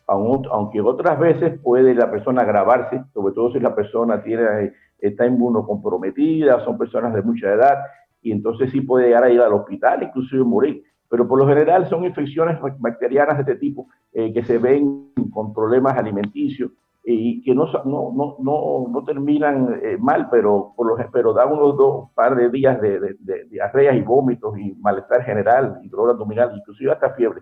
aunque 0.08 0.82
otras 0.82 1.20
veces 1.20 1.60
puede 1.60 1.94
la 1.94 2.10
persona 2.10 2.44
agravarse, 2.44 3.04
sobre 3.14 3.34
todo 3.34 3.52
si 3.52 3.60
la 3.60 3.76
persona 3.76 4.22
tiene, 4.24 4.74
está 5.00 5.26
inmunocomprometida, 5.26 6.64
son 6.64 6.78
personas 6.78 7.14
de 7.14 7.22
mucha 7.22 7.52
edad 7.52 7.80
y 8.22 8.32
entonces 8.32 8.72
sí 8.72 8.82
puede 8.82 9.08
llegar 9.08 9.24
a 9.24 9.30
ir 9.30 9.42
al 9.42 9.54
hospital, 9.54 10.04
inclusive 10.04 10.44
morir. 10.44 10.84
Pero 11.10 11.28
por 11.28 11.38
lo 11.38 11.48
general 11.48 11.88
son 11.88 12.04
infecciones 12.06 12.58
bacterianas 12.80 13.38
de 13.38 13.42
este 13.42 13.56
tipo 13.56 13.88
eh, 14.14 14.34
que 14.34 14.44
se 14.44 14.58
ven 14.58 15.12
con 15.32 15.54
problemas 15.54 15.98
alimenticios 15.98 16.72
y 17.08 17.44
que 17.44 17.54
no, 17.54 17.66
no, 17.86 18.12
no, 18.16 18.36
no, 18.40 18.88
no 18.90 19.04
terminan 19.06 19.80
eh, 19.84 19.98
mal, 19.98 20.28
pero, 20.32 20.74
por 20.76 20.88
los, 20.88 21.08
pero 21.14 21.34
dan 21.34 21.52
unos 21.52 21.78
dos 21.78 22.10
par 22.16 22.36
de 22.36 22.50
días 22.50 22.82
de, 22.82 23.00
de, 23.00 23.16
de, 23.20 23.46
diarreas 23.46 23.96
y 23.96 24.02
vómitos 24.02 24.58
y 24.58 24.74
malestar 24.74 25.24
general 25.24 25.80
y 25.84 25.90
dolor 25.90 26.12
abdominal, 26.12 26.52
inclusive 26.58 26.92
hasta 26.92 27.14
fiebre. 27.14 27.42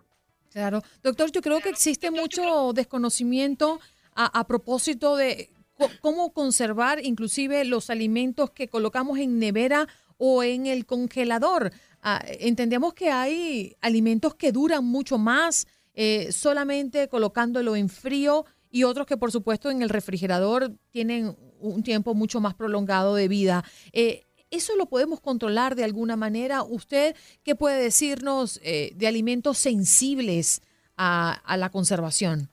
Claro. 0.52 0.82
Doctor, 1.02 1.32
yo 1.32 1.42
creo 1.42 1.62
que 1.62 1.70
existe 1.70 2.12
mucho 2.12 2.74
desconocimiento 2.74 3.80
a, 4.16 4.40
a 4.40 4.44
propósito 4.44 5.16
de 5.16 5.50
cómo 6.02 6.34
conservar 6.34 7.04
inclusive 7.04 7.64
los 7.66 7.90
alimentos 7.90 8.52
que 8.52 8.68
colocamos 8.68 9.18
en 9.18 9.40
nevera 9.40 9.88
o 10.18 10.44
en 10.44 10.66
el 10.66 10.86
congelador. 10.86 11.72
Ah, 12.02 12.22
entendemos 12.40 12.94
que 12.94 13.10
hay 13.12 13.76
alimentos 13.82 14.36
que 14.36 14.52
duran 14.52 14.84
mucho 14.86 15.18
más 15.18 15.68
eh, 15.96 16.32
solamente 16.32 17.08
colocándolo 17.08 17.76
en 17.76 17.88
frío 17.88 18.46
y 18.74 18.86
otros 18.86 19.06
que 19.06 19.18
por 19.18 19.32
supuesto 19.32 19.70
en 19.70 19.84
el 19.84 19.90
refrigerador 19.90 20.72
tienen 20.90 21.38
un 21.60 21.84
tiempo 21.84 22.16
mucho 22.16 22.42
más 22.42 22.56
prolongado 22.56 23.14
de 23.14 23.28
vida. 23.28 23.64
Eh, 23.94 24.24
¿Eso 24.50 24.76
lo 24.76 24.88
podemos 24.88 25.22
controlar 25.22 25.76
de 25.76 25.84
alguna 25.84 26.16
manera? 26.16 26.64
¿Usted 26.64 27.16
qué 27.44 27.56
puede 27.56 27.82
decirnos 27.82 28.60
eh, 28.64 28.92
de 28.96 29.08
alimentos 29.08 29.60
sensibles 29.60 30.62
a, 30.98 31.40
la 31.56 31.70
conservación? 31.70 32.50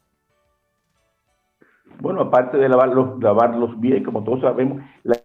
Bueno, 2.01 2.21
aparte 2.21 2.59
de 2.59 2.69
lavarlos, 2.69 3.19
lavarlos 3.23 3.81
bien, 3.81 4.05
como 4.05 4.23
todos 4.23 4.43
sabemos, 4.43 4.83
la 5.03 5.17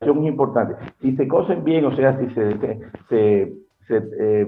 es 0.00 0.08
importante. 0.08 0.74
Si 1.00 1.16
se 1.16 1.26
cocen 1.26 1.64
bien, 1.64 1.86
o 1.86 1.96
sea, 1.96 2.18
si 2.18 2.28
se, 2.34 2.58
se, 3.08 3.96
eh, 4.20 4.46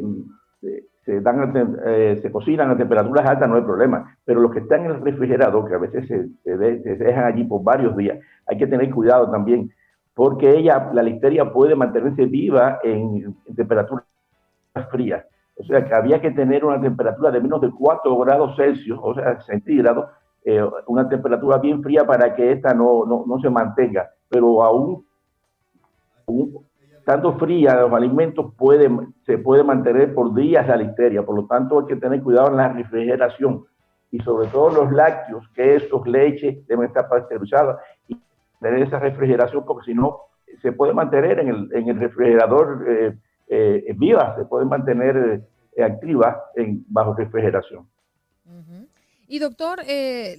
se, 1.08 1.22
dan, 1.22 1.78
eh, 1.86 2.18
se 2.20 2.30
cocinan 2.30 2.70
a 2.70 2.76
temperaturas 2.76 3.26
altas, 3.26 3.48
no 3.48 3.56
hay 3.56 3.62
problema. 3.62 4.14
Pero 4.26 4.40
los 4.40 4.52
que 4.52 4.58
están 4.58 4.84
en 4.84 4.90
el 4.90 5.00
refrigerador, 5.00 5.66
que 5.66 5.74
a 5.74 5.78
veces 5.78 6.06
se, 6.06 6.58
dejan 6.58 7.24
allí 7.24 7.44
por 7.44 7.62
varios 7.62 7.96
días, 7.96 8.18
hay 8.46 8.58
que 8.58 8.66
tener 8.66 8.90
cuidado 8.90 9.30
también, 9.30 9.72
porque 10.12 10.50
ella, 10.50 10.90
la 10.92 11.02
listeria 11.02 11.50
puede 11.50 11.74
mantenerse 11.74 12.26
viva 12.26 12.80
en, 12.84 13.34
temperaturas 13.56 14.04
frías. 14.90 15.24
O 15.56 15.64
sea, 15.64 15.82
que 15.82 15.94
había 15.94 16.20
que 16.20 16.30
tener 16.32 16.62
una 16.62 16.78
temperatura 16.78 17.30
de 17.30 17.40
menos 17.40 17.62
de 17.62 17.70
4 17.70 18.14
grados 18.18 18.54
Celsius, 18.54 19.00
o 19.02 19.14
sea, 19.14 19.40
centígrados, 19.40 20.10
eh, 20.44 20.62
una 20.88 21.08
temperatura 21.08 21.56
bien 21.56 21.82
fría 21.82 22.06
para 22.06 22.34
que 22.34 22.52
esta 22.52 22.74
no, 22.74 23.06
no, 23.06 23.24
no 23.26 23.40
se 23.40 23.48
mantenga. 23.48 24.10
Pero 24.28 24.62
aún 24.62 25.06
tanto 27.08 27.38
fría 27.38 27.74
los 27.74 27.92
alimentos 27.94 28.52
se 29.24 29.38
puede 29.38 29.64
mantener 29.64 30.12
por 30.12 30.34
días 30.34 30.68
la 30.68 30.76
listeria, 30.76 31.24
por 31.24 31.36
lo 31.36 31.46
tanto 31.46 31.80
hay 31.80 31.86
que 31.86 31.96
tener 31.96 32.22
cuidado 32.22 32.48
en 32.48 32.58
la 32.58 32.68
refrigeración 32.68 33.64
y 34.10 34.18
sobre 34.18 34.48
todo 34.48 34.68
los 34.68 34.92
lácteos, 34.92 35.48
quesos, 35.54 36.06
leche 36.06 36.64
deben 36.68 36.88
estar 36.88 37.08
pasteurizados 37.08 37.80
y 38.08 38.18
tener 38.60 38.82
esa 38.82 38.98
refrigeración 38.98 39.64
porque 39.64 39.86
si 39.86 39.94
no 39.94 40.18
se 40.60 40.72
puede 40.72 40.92
mantener 40.92 41.38
en 41.38 41.88
el, 41.88 41.98
refrigerador 41.98 42.84
eh, 42.86 43.18
eh, 43.48 43.94
viva, 43.96 44.36
se 44.36 44.44
puede 44.44 44.66
mantener 44.66 45.46
eh, 45.76 45.82
activa 45.82 46.44
en, 46.56 46.84
bajo 46.88 47.14
refrigeración. 47.14 47.88
Y 49.26 49.38
doctor, 49.38 49.78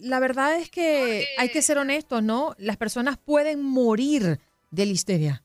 la 0.01 0.19
verdad 0.19 0.55
es 0.55 0.69
que 0.69 1.25
hay 1.39 1.49
que 1.49 1.63
ser 1.63 1.79
honestos, 1.79 2.21
¿no? 2.21 2.53
Las 2.59 2.77
personas 2.77 3.17
pueden 3.17 3.63
morir 3.63 4.39
de 4.69 4.85
listeria. 4.85 5.43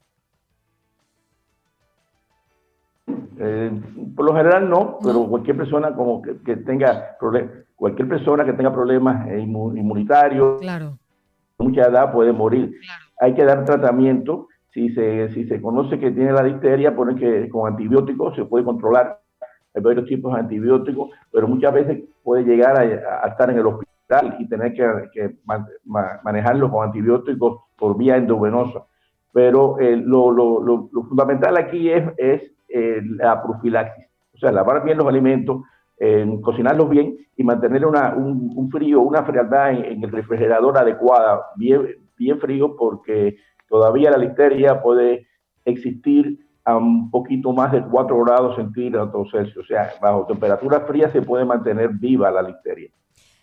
Eh, 3.38 3.70
por 4.14 4.26
lo 4.26 4.36
general 4.36 4.68
no, 4.68 4.98
pero 5.02 5.26
cualquier 5.26 5.56
persona 5.56 5.94
como 5.94 6.22
que, 6.22 6.56
tenga 6.56 7.16
cualquier 7.74 8.08
persona 8.08 8.44
que 8.44 8.52
tenga 8.52 8.72
problemas 8.72 9.26
inmunitarios, 9.32 10.60
claro. 10.60 10.98
mucha 11.58 11.86
edad 11.86 12.12
puede 12.12 12.32
morir. 12.32 12.72
Hay 13.20 13.34
que 13.34 13.44
dar 13.44 13.64
tratamiento. 13.64 14.48
Si 14.72 14.92
se, 14.92 15.32
si 15.32 15.44
se 15.44 15.62
conoce 15.62 16.00
que 16.00 16.10
tiene 16.10 16.32
la 16.32 16.42
difteria, 16.42 16.96
ponen 16.96 17.16
que 17.16 17.48
con 17.48 17.70
antibióticos 17.70 18.34
se 18.34 18.44
puede 18.44 18.64
controlar. 18.64 19.20
Hay 19.72 19.82
varios 19.82 20.06
tipos 20.06 20.34
de 20.34 20.40
antibióticos, 20.40 21.10
pero 21.30 21.46
muchas 21.46 21.72
veces 21.74 22.02
puede 22.22 22.44
llegar 22.44 22.78
a, 22.78 23.28
estar 23.28 23.50
en 23.50 23.58
el 23.58 23.66
hospital 23.66 24.36
y 24.38 24.48
tener 24.48 24.72
que, 24.72 25.36
manejarlo 26.24 26.70
con 26.70 26.84
antibióticos 26.84 27.60
por 27.76 27.96
vía 27.96 28.16
endovenosa. 28.16 28.84
Pero 29.32 29.78
eh, 29.80 29.96
lo, 29.96 30.30
lo, 30.30 30.60
lo, 30.60 30.88
fundamental 31.04 31.56
aquí 31.56 31.90
es, 31.90 32.04
es 32.18 32.42
eh, 32.68 33.00
la 33.02 33.42
profilaxis. 33.42 34.06
O 34.34 34.38
sea, 34.38 34.52
lavar 34.52 34.84
bien 34.84 34.98
los 34.98 35.06
alimentos, 35.06 35.62
cocinarlos 36.42 36.90
bien 36.90 37.16
y 37.36 37.44
mantener 37.44 37.86
una, 37.86 38.14
un, 38.14 38.68
frío, 38.70 39.00
una 39.00 39.22
frialdad 39.22 39.72
en, 39.72 40.02
el 40.02 40.10
refrigerador 40.10 40.76
adecuada, 40.76 41.40
bien, 41.56 41.86
bien 42.18 42.40
frío, 42.40 42.76
porque 42.76 43.36
todavía 43.68 44.10
la 44.10 44.18
listeria 44.18 44.82
puede 44.82 45.26
existir 45.64 46.38
a 46.64 46.76
un 46.76 47.10
poquito 47.10 47.52
más 47.52 47.72
de 47.72 47.82
4 47.82 48.24
grados 48.24 48.56
centígrados 48.56 49.30
Celsius. 49.30 49.64
O 49.64 49.66
sea, 49.66 49.92
bajo 50.00 50.26
temperatura 50.26 50.80
fría 50.80 51.10
se 51.10 51.22
puede 51.22 51.44
mantener 51.44 51.90
viva 51.90 52.30
la 52.30 52.42
listeria. 52.42 52.90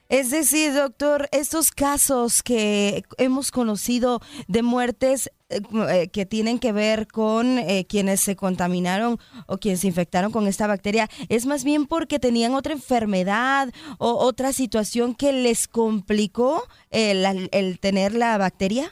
Es 0.10 0.30
decir, 0.30 0.74
doctor, 0.74 1.28
estos 1.32 1.72
casos 1.72 2.44
que 2.44 3.04
hemos 3.18 3.50
conocido 3.50 4.20
de 4.50 4.62
muertes 4.62 5.32
eh, 5.52 5.62
eh, 5.90 6.10
que 6.10 6.26
tienen 6.26 6.60
que 6.60 6.72
ver 6.72 7.08
con 7.08 7.60
eh, 7.60 7.86
quienes 7.88 8.20
se 8.22 8.36
contaminaron 8.36 9.18
o 9.48 9.58
quienes 9.58 9.82
se 9.82 9.88
infectaron 9.88 10.32
con 10.32 10.48
esta 10.48 10.68
bacteria, 10.68 11.08
es 11.30 11.46
más 11.46 11.64
bien 11.64 11.86
porque 11.86 12.20
tenían 12.20 12.54
otra 12.54 12.74
enfermedad 12.74 13.70
o 14.00 14.12
otra 14.14 14.54
situación 14.54 15.16
que 15.16 15.34
les 15.34 15.68
complicó 15.68 16.64
el, 16.90 17.80
tener 17.80 18.14
la 18.14 18.38
bacteria. 18.38 18.86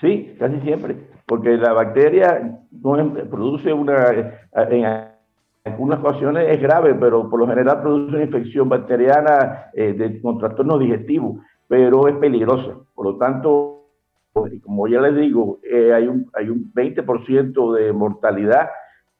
Sí, 0.00 0.34
casi 0.38 0.60
siempre, 0.60 0.96
porque 1.26 1.56
la 1.56 1.72
bacteria 1.72 2.58
produce 3.30 3.72
una 3.72 4.40
en 4.70 4.84
algunas 5.64 6.00
ocasiones 6.00 6.48
es 6.48 6.60
grave, 6.60 6.94
pero 6.94 7.28
por 7.28 7.40
lo 7.40 7.46
general 7.46 7.82
produce 7.82 8.16
una 8.16 8.24
infección 8.24 8.68
bacteriana 8.68 9.66
eh, 9.74 9.92
de, 9.92 10.20
con 10.20 10.38
trastorno 10.38 10.78
digestivo, 10.78 11.40
pero 11.68 12.08
es 12.08 12.16
peligrosa. 12.16 12.76
Por 12.94 13.06
lo 13.06 13.16
tanto, 13.16 13.79
como 14.32 14.88
ya 14.88 15.00
les 15.00 15.16
digo, 15.16 15.58
eh, 15.62 15.92
hay, 15.92 16.06
un, 16.06 16.30
hay 16.34 16.48
un 16.48 16.72
20% 16.72 17.74
de 17.74 17.92
mortalidad, 17.92 18.70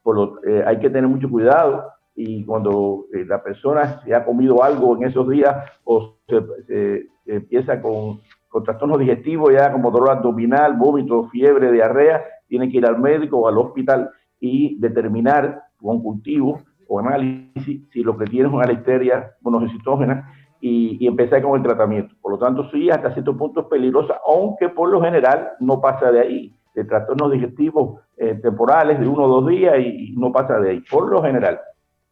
por 0.03 0.17
lo, 0.17 0.45
eh, 0.45 0.63
hay 0.67 0.79
que 0.79 0.91
tener 0.91 1.09
mucho 1.09 1.29
cuidado. 1.29 1.85
Y 2.15 2.45
cuando 2.45 3.07
la 3.13 3.43
persona 3.43 4.03
se 4.05 4.15
ha 4.15 4.25
comido 4.25 4.63
algo 4.63 4.97
en 4.97 5.05
esos 5.05 5.29
días 5.29 5.57
o 5.85 6.17
se, 6.29 7.07
empieza 7.25 7.81
con, 7.81 8.21
con 8.49 8.65
trastorno 8.65 8.99
digestivo, 8.99 9.51
ya 9.51 9.73
como 9.73 9.91
dolor 9.91 10.11
abdominal, 10.11 10.77
vómito, 10.77 11.29
fiebre, 11.29 11.73
diarrea, 11.73 12.23
tiene 12.49 12.71
que 12.71 12.79
ir 12.79 12.87
al 12.87 12.99
médico 12.99 13.39
o 13.39 13.49
al 13.49 13.57
hospital 13.57 14.11
y 14.41 14.79
determinar 14.81 15.63
con 15.79 16.03
cultivo 16.03 16.61
o 16.89 16.99
análisis 16.99 17.89
si 17.93 18.03
lo 18.03 18.19
que 18.19 18.25
tiene 18.25 18.49
es 18.49 18.55
una 18.55 18.67
listeria 18.67 19.33
monocitógena 19.41 20.29
y, 20.61 20.99
y, 21.01 21.07
empezar 21.07 21.43
con 21.43 21.57
el 21.57 21.63
tratamiento. 21.63 22.15
Por 22.21 22.33
lo 22.33 22.39
tanto, 22.39 22.71
sí, 22.71 22.91
hasta 22.91 23.13
cierto 23.13 23.37
punto 23.37 23.61
es 23.61 23.67
peligrosa, 23.67 24.21
aunque 24.27 24.69
por 24.69 24.91
lo 24.91 25.01
general 25.01 25.51
no 25.61 25.81
pasa 25.81 26.11
de 26.11 26.21
ahí, 26.21 26.55
de 26.75 26.85
trastornos 26.85 27.33
digestivos 27.33 28.01
eh, 28.17 28.35
temporales 28.43 29.01
de 29.01 29.09
uno 29.09 29.25
o 29.25 29.41
dos 29.41 29.49
días 29.49 29.75
y 29.79 30.15
no 30.17 30.33
pasa 30.33 30.59
de 30.59 30.71
ahí, 30.71 30.81
por 30.91 31.11
lo 31.11 31.23
general. 31.23 31.61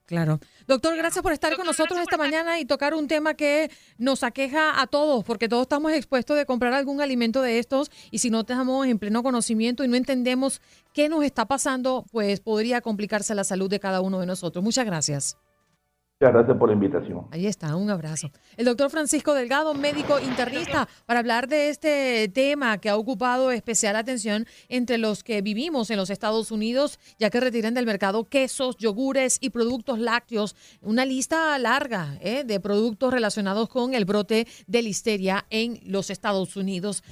Claro. 0.09 0.41
Doctor, 0.67 0.97
gracias 0.97 1.23
por 1.23 1.33
estar 1.33 1.55
con 1.55 1.67
nosotros 1.67 1.99
esta 2.01 2.17
mañana 2.17 2.59
y 2.59 2.65
tocar 2.65 2.95
un 2.95 3.09
tema 3.09 3.35
que 3.35 3.71
nos 3.99 4.23
aqueja 4.23 4.81
a 4.81 4.87
todos, 4.87 5.23
porque 5.23 5.51
todos 5.51 5.63
estamos 5.63 5.93
expuestos 5.93 6.35
de 6.35 6.47
comprar 6.47 6.73
algún 6.73 7.03
alimento 7.03 7.43
de 7.43 7.59
estos 7.59 7.91
y 8.11 8.19
si 8.21 8.31
no 8.31 8.41
estamos 8.41 8.87
en 8.87 8.99
pleno 8.99 9.23
conocimiento 9.23 9.85
y 9.85 9.89
no 9.89 9.97
entendemos 9.97 10.63
qué 10.95 11.11
nos 11.11 11.25
está 11.25 11.45
pasando, 11.45 12.07
pues 12.11 12.41
podría 12.41 12.81
complicarse 12.81 13.35
la 13.35 13.45
salud 13.45 13.69
de 13.69 13.81
cada 13.81 14.01
uno 14.01 14.19
de 14.19 14.25
nosotros. 14.25 14.65
Muchas 14.65 14.87
gracias. 14.87 15.37
Muchas 16.21 16.35
gracias 16.35 16.57
por 16.59 16.69
la 16.69 16.75
invitación. 16.75 17.29
Ahí 17.31 17.47
está, 17.47 17.77
un 17.77 17.91
abrazo. 17.91 18.33
El 18.57 18.65
doctor 18.65 18.91
Francisco 18.91 19.35
Delgado, 19.35 19.73
médico 19.73 20.19
internista, 20.19 20.89
para 21.07 21.21
hablar 21.21 21.47
de 21.47 21.69
este 21.69 22.29
tema 22.35 22.79
que 22.79 22.89
ha 22.89 22.97
ocupado 22.97 23.53
especial 23.53 23.95
atención 23.95 24.45
entre 24.69 24.99
los 24.99 25.23
que 25.23 25.43
vivimos 25.43 25.93
en 25.93 25.97
los 25.97 26.11
Estados 26.11 26.51
Unidos, 26.51 26.99
ya 27.21 27.31
que 27.31 27.39
retiran 27.39 27.73
del 27.75 27.87
mercado 27.87 28.25
quesos, 28.25 28.77
yogures 28.79 29.39
y 29.41 29.51
productos 29.51 30.01
lácteos. 30.01 30.57
Una 30.83 31.05
lista 31.05 31.57
larga 31.57 32.19
¿eh? 32.21 32.43
de 32.43 32.59
productos 32.59 33.13
relacionados 33.13 33.69
con 33.69 33.95
el 33.95 34.05
brote 34.05 34.49
de 34.67 34.83
listeria 34.83 35.47
en 35.51 35.79
los 35.85 36.11
Estados 36.11 36.57
Unidos. 36.57 37.05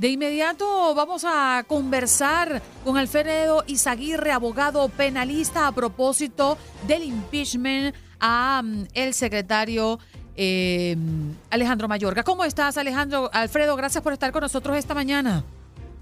De 0.00 0.08
inmediato 0.08 0.94
vamos 0.94 1.26
a 1.26 1.62
conversar 1.68 2.62
con 2.84 2.96
Alfredo 2.96 3.64
Izaguirre, 3.66 4.32
abogado 4.32 4.88
penalista, 4.88 5.66
a 5.66 5.72
propósito 5.72 6.56
del 6.88 7.02
impeachment 7.02 7.94
a 8.18 8.62
mm, 8.64 8.84
el 8.94 9.12
secretario 9.12 9.98
eh, 10.36 10.96
Alejandro 11.50 11.86
Mayorga. 11.86 12.22
¿Cómo 12.22 12.44
estás, 12.44 12.78
Alejandro? 12.78 13.28
Alfredo, 13.30 13.76
gracias 13.76 14.02
por 14.02 14.14
estar 14.14 14.32
con 14.32 14.40
nosotros 14.40 14.74
esta 14.78 14.94
mañana. 14.94 15.44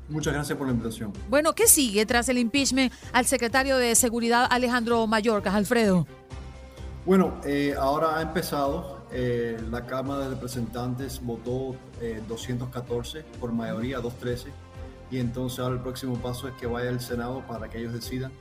Muchas 0.09 0.33
gracias 0.33 0.57
por 0.57 0.69
la 0.69 0.75
invitación. 0.75 1.13
Bueno, 1.29 1.53
¿qué 1.57 1.67
sigue 1.67 2.07
tras 2.07 2.29
el 2.29 2.39
impeachment 2.39 2.93
al 3.13 3.27
secretario 3.27 3.79
de 3.79 3.97
Seguridad 3.97 4.47
Alejandro 4.49 5.09
Mayorga, 5.09 5.53
Alfredo? 5.53 6.07
Bueno, 7.05 7.41
eh, 7.45 7.75
ahora 7.77 8.19
ha 8.19 8.23
empezado 8.23 8.98
eh, 9.11 9.59
la 9.71 9.87
Cámara 9.87 10.25
de 10.25 10.31
Representantes 10.31 11.21
votó 11.25 11.77
214 12.29 13.19
eh, 13.19 13.25
por 13.41 13.53
mayoría, 13.53 14.01
213, 14.01 14.51
y 15.11 15.19
entonces 15.19 15.59
ahora 15.59 15.77
el 15.77 15.81
próximo 15.81 16.17
paso 16.17 16.49
es 16.49 16.55
que 16.55 16.67
vaya 16.67 16.91
al 16.91 17.01
Senado 17.01 17.43
para 17.47 17.69
que 17.69 17.79
ellos 17.79 17.93
decidan. 17.93 18.33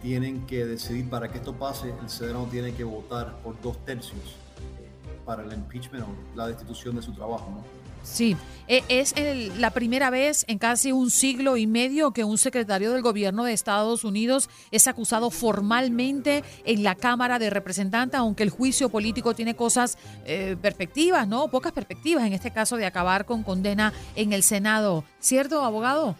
Tienen 0.00 0.46
que 0.46 0.64
decidir 0.64 1.10
para 1.10 1.30
que 1.30 1.38
esto 1.38 1.54
pase, 1.54 1.92
el 2.00 2.08
Senado 2.08 2.48
tiene 2.50 2.72
que 2.72 2.84
votar 2.84 3.38
por 3.42 3.60
dos 3.60 3.76
tercios 3.84 4.36
eh, 4.78 4.88
para 5.26 5.42
el 5.42 5.52
impeachment 5.52 6.04
o 6.04 6.36
la 6.36 6.46
destitución 6.46 6.96
de 6.96 7.02
su 7.02 7.12
trabajo. 7.12 7.62
Sí, 8.02 8.36
e, 8.70 8.84
es 8.88 9.14
la 9.58 9.70
primera 9.70 10.10
vez 10.10 10.44
en 10.46 10.58
casi 10.58 10.92
un 10.92 11.10
siglo 11.10 11.56
y 11.56 11.66
medio 11.66 12.12
que 12.12 12.22
un 12.22 12.38
secretario 12.38 12.92
del 12.92 13.02
gobierno 13.02 13.42
de 13.42 13.52
Estados 13.52 14.04
Unidos 14.04 14.48
es 14.70 14.86
acusado 14.86 15.30
formalmente 15.30 16.44
en 16.64 16.84
la 16.84 16.94
Cámara 16.94 17.40
de 17.40 17.50
Representantes, 17.50 18.20
aunque 18.20 18.44
el 18.44 18.50
juicio 18.50 18.88
político 18.88 19.34
tiene 19.34 19.56
cosas 19.56 19.98
eh, 20.24 20.56
perspectivas, 20.62 21.26
¿no? 21.26 21.48
Pocas 21.48 21.72
perspectivas, 21.72 22.24
en 22.24 22.32
este 22.32 22.52
caso 22.52 22.76
de 22.76 22.86
acabar 22.86 23.26
con 23.26 23.42
condena 23.42 23.92
en 24.14 24.32
el 24.32 24.44
Senado. 24.44 25.02
¿Cierto, 25.18 25.64
abogado? 25.64 26.14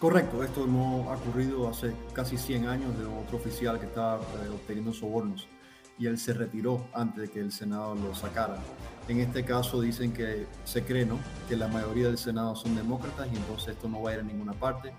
Correcto, 0.00 0.42
esto 0.42 0.66
no 0.66 1.12
ha 1.12 1.14
ocurrido 1.14 1.68
hace 1.68 1.92
casi 2.12 2.36
100 2.36 2.66
años 2.66 2.98
de 2.98 3.04
otro 3.04 3.36
oficial 3.36 3.78
que 3.78 3.86
está 3.86 4.16
eh, 4.16 4.48
obteniendo 4.52 4.92
sobornos. 4.92 5.46
y 5.96 6.06
él 6.06 6.18
se 6.18 6.32
retiró 6.32 6.88
antes 6.92 7.22
de 7.22 7.30
que 7.30 7.38
el 7.38 7.52
Senado 7.52 7.94
lo 7.94 8.12
sacara. 8.12 8.58
En 9.08 9.20
este 9.20 9.44
caso 9.44 9.80
dicen 9.80 10.12
que 10.12 10.46
se 10.64 10.84
cree 10.84 11.08
que 11.48 11.56
la 11.56 11.68
mayoría 11.68 12.06
del 12.06 12.18
Senado 12.18 12.54
son 12.54 12.76
demócratas 12.76 13.28
y 13.32 13.36
entonces 13.36 13.74
esto 13.74 13.88
no 13.88 14.00
va 14.00 14.10
a 14.10 14.14
ir 14.14 14.20
a 14.20 14.22
ninguna 14.22 14.52
parte, 14.52 14.92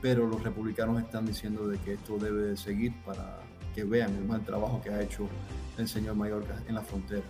pero 0.00 0.26
los 0.26 0.42
republicanos 0.42 1.00
están 1.02 1.26
diciendo 1.26 1.66
de 1.66 1.78
que 1.78 1.94
esto 1.94 2.18
debe 2.18 2.42
de 2.42 2.56
seguir 2.56 2.94
para 3.04 3.40
que 3.74 3.84
vean 3.84 4.14
el 4.14 4.24
mal 4.24 4.44
trabajo 4.44 4.80
que 4.82 4.90
ha 4.90 5.02
hecho 5.02 5.28
el 5.76 5.88
señor 5.88 6.14
Mayorkas 6.14 6.60
en 6.68 6.74
la 6.76 6.82
frontera. 6.82 7.22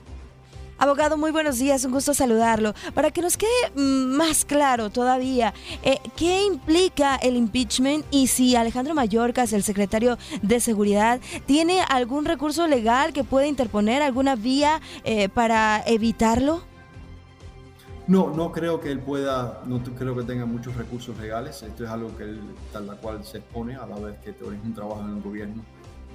Abogado, 0.83 1.17
muy 1.17 1.31
buenos 1.31 1.61
días, 1.61 1.85
un 1.85 1.93
gusto 1.93 2.13
saludarlo. 2.13 2.75
Para 2.93 3.13
que 3.13 3.23
nos 3.23 3.37
quede 3.37 3.71
mm, 3.77 4.17
más 4.17 4.45
claro 4.45 4.91
todavía, 4.91 5.55
eh, 5.85 6.01
¿qué 6.17 6.43
implica 6.43 7.15
el 7.15 7.37
impeachment 7.37 8.05
y 8.11 8.27
si 8.27 8.57
Alejandro 8.57 8.93
Mayorkas, 8.93 9.53
el 9.53 9.63
secretario 9.63 10.19
de 10.43 10.59
Seguridad, 10.59 11.21
tiene 11.47 11.83
algún 11.83 12.25
recurso 12.25 12.67
legal 12.67 13.13
que 13.13 13.23
pueda 13.23 13.47
interponer, 13.47 14.03
alguna 14.03 14.35
vía 14.35 14.81
eh, 15.05 15.29
para 15.29 15.85
evitarlo? 15.87 16.65
No, 18.09 18.31
no 18.31 18.51
creo 18.51 18.81
que 18.81 18.91
él 18.91 18.99
pueda, 18.99 19.63
no 19.67 19.81
creo 19.85 20.17
que 20.17 20.25
tenga 20.25 20.47
muchos 20.47 20.75
recursos 20.75 21.17
legales. 21.17 21.63
Esto 21.63 21.85
es 21.85 21.91
algo 21.91 22.17
que 22.17 22.25
él, 22.25 22.41
tal 22.73 22.89
la 22.89 22.97
cual 22.97 23.25
se 23.25 23.39
expone 23.39 23.77
a 23.77 23.87
la 23.87 24.01
vez 24.01 24.19
que 24.19 24.31
es 24.31 24.37
un 24.43 24.75
trabajo 24.75 25.01
en 25.03 25.17
el 25.17 25.23
gobierno 25.23 25.63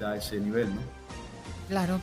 a 0.05 0.17
ese 0.17 0.41
nivel, 0.41 0.75
¿no? 0.75 0.81
Claro. 1.69 2.01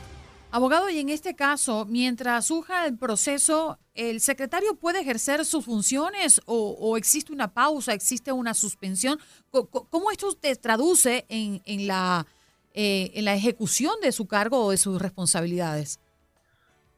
Abogado, 0.55 0.89
y 0.89 0.99
en 0.99 1.09
este 1.09 1.35
caso, 1.35 1.85
mientras 1.85 2.45
surja 2.45 2.85
el 2.87 2.97
proceso, 2.97 3.77
¿el 3.93 4.21
secretario 4.21 4.75
puede 4.75 5.01
ejercer 5.01 5.43
sus 5.43 5.65
funciones 5.65 6.39
o, 6.45 6.95
existe 6.95 7.33
una 7.33 7.53
pausa, 7.53 7.91
existe 7.91 8.31
una 8.31 8.53
suspensión? 8.53 9.19
¿Cómo 9.51 10.11
esto 10.11 10.29
se 10.41 10.55
traduce 10.55 11.25
en, 11.27 11.87
la, 11.87 12.25
eh, 12.73 13.11
en 13.15 13.25
la 13.25 13.35
ejecución 13.35 13.95
de 14.01 14.13
su 14.13 14.27
cargo 14.27 14.63
o 14.63 14.71
de 14.71 14.77
sus 14.77 15.01
responsabilidades? 15.01 15.99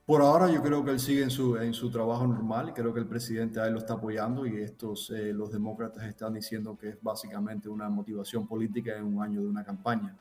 Por 0.06 0.22
ahora 0.22 0.52
yo 0.52 0.62
creo 0.62 0.86
que 0.86 0.92
él 0.92 1.00
sigue 1.00 1.24
en 1.24 1.32
su, 1.32 1.58
en 1.58 1.74
su 1.74 1.90
trabajo 1.90 2.28
normal, 2.28 2.76
creo 2.76 2.94
que 2.94 3.00
el 3.00 3.08
presidente 3.08 3.60
a 3.60 3.66
él 3.66 3.74
lo 3.74 3.80
está 3.80 3.96
apoyando 3.96 4.46
y 4.46 4.56
estos, 4.58 5.10
eh, 5.10 5.34
los 5.34 5.52
demócratas 5.52 6.04
están 6.04 6.36
diciendo 6.36 6.78
que 6.78 6.90
es 6.90 6.98
básicamente 7.02 7.70
una 7.70 7.90
motivación 7.90 8.46
política 8.46 8.96
en 8.96 9.06
un 9.06 9.24
año 9.24 9.42
de 9.42 9.48
una 9.48 9.64
campaña. 9.64 10.16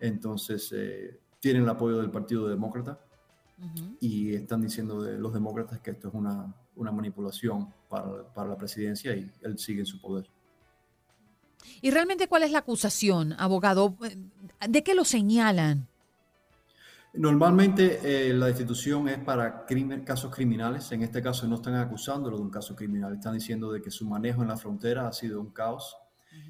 Entonces, 0.00 0.72
eh, 0.76 1.20
tienen 1.44 1.64
el 1.64 1.68
apoyo 1.68 1.98
del 1.98 2.10
Partido 2.10 2.48
Demócrata 2.48 2.98
y 4.00 4.34
están 4.34 4.62
diciendo 4.62 5.02
de 5.02 5.18
los 5.18 5.34
demócratas 5.34 5.78
que 5.80 5.90
esto 5.90 6.08
es 6.08 6.14
una, 6.14 6.54
una 6.74 6.90
manipulación 6.90 7.68
para, 7.86 8.32
para, 8.32 8.48
la 8.48 8.56
presidencia 8.56 9.14
y 9.14 9.30
él 9.42 9.58
sigue 9.58 9.80
en 9.80 9.86
su 9.86 10.00
poder. 10.00 10.26
¿Y 11.82 11.90
realmente 11.90 12.28
cuál 12.28 12.44
es 12.44 12.50
la 12.50 12.60
acusación, 12.60 13.34
abogado? 13.34 13.94
¿De 14.66 14.82
qué 14.82 14.94
lo 14.94 15.04
señalan? 15.04 15.86
Normalmente 17.12 18.00
eh, 18.02 18.32
la 18.32 18.46
destitución 18.46 19.06
es 19.10 19.18
para 19.18 19.66
casos 20.02 20.34
criminales. 20.34 20.90
En 20.92 21.02
este 21.02 21.20
caso 21.20 21.46
no 21.46 21.56
están 21.56 21.74
acusándolo 21.74 22.38
de 22.38 22.42
un 22.42 22.50
caso 22.50 22.74
criminal. 22.74 23.12
Están 23.12 23.34
diciendo 23.34 23.70
de 23.70 23.82
que 23.82 23.90
su 23.90 24.08
manejo 24.08 24.40
en 24.40 24.48
la 24.48 24.56
frontera 24.56 25.06
ha 25.06 25.12
sido 25.12 25.42
un 25.42 25.50
caos 25.50 25.94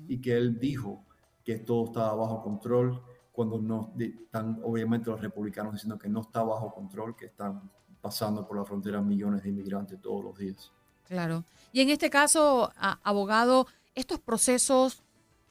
y 0.06 0.20
que 0.20 0.36
él 0.36 0.60
dijo 0.60 1.04
que 1.44 1.58
todo 1.58 1.86
estaba 1.86 2.14
bajo 2.14 2.42
control, 2.44 3.02
cuando 3.34 3.58
no 3.58 3.92
están 3.98 4.60
obviamente 4.62 5.10
los 5.10 5.20
republicanos 5.20 5.72
diciendo 5.72 5.98
que 5.98 6.08
no 6.08 6.20
está 6.20 6.44
bajo 6.44 6.72
control, 6.72 7.16
que 7.16 7.26
están 7.26 7.68
pasando 8.00 8.46
por 8.46 8.56
la 8.56 8.64
frontera 8.64 9.02
millones 9.02 9.42
de 9.42 9.48
inmigrantes 9.48 10.00
todos 10.00 10.22
los 10.22 10.38
días. 10.38 10.70
Claro. 11.08 11.44
Y 11.72 11.80
en 11.80 11.90
este 11.90 12.10
caso, 12.10 12.72
abogado, 13.02 13.66
estos 13.96 14.20
procesos, 14.20 15.02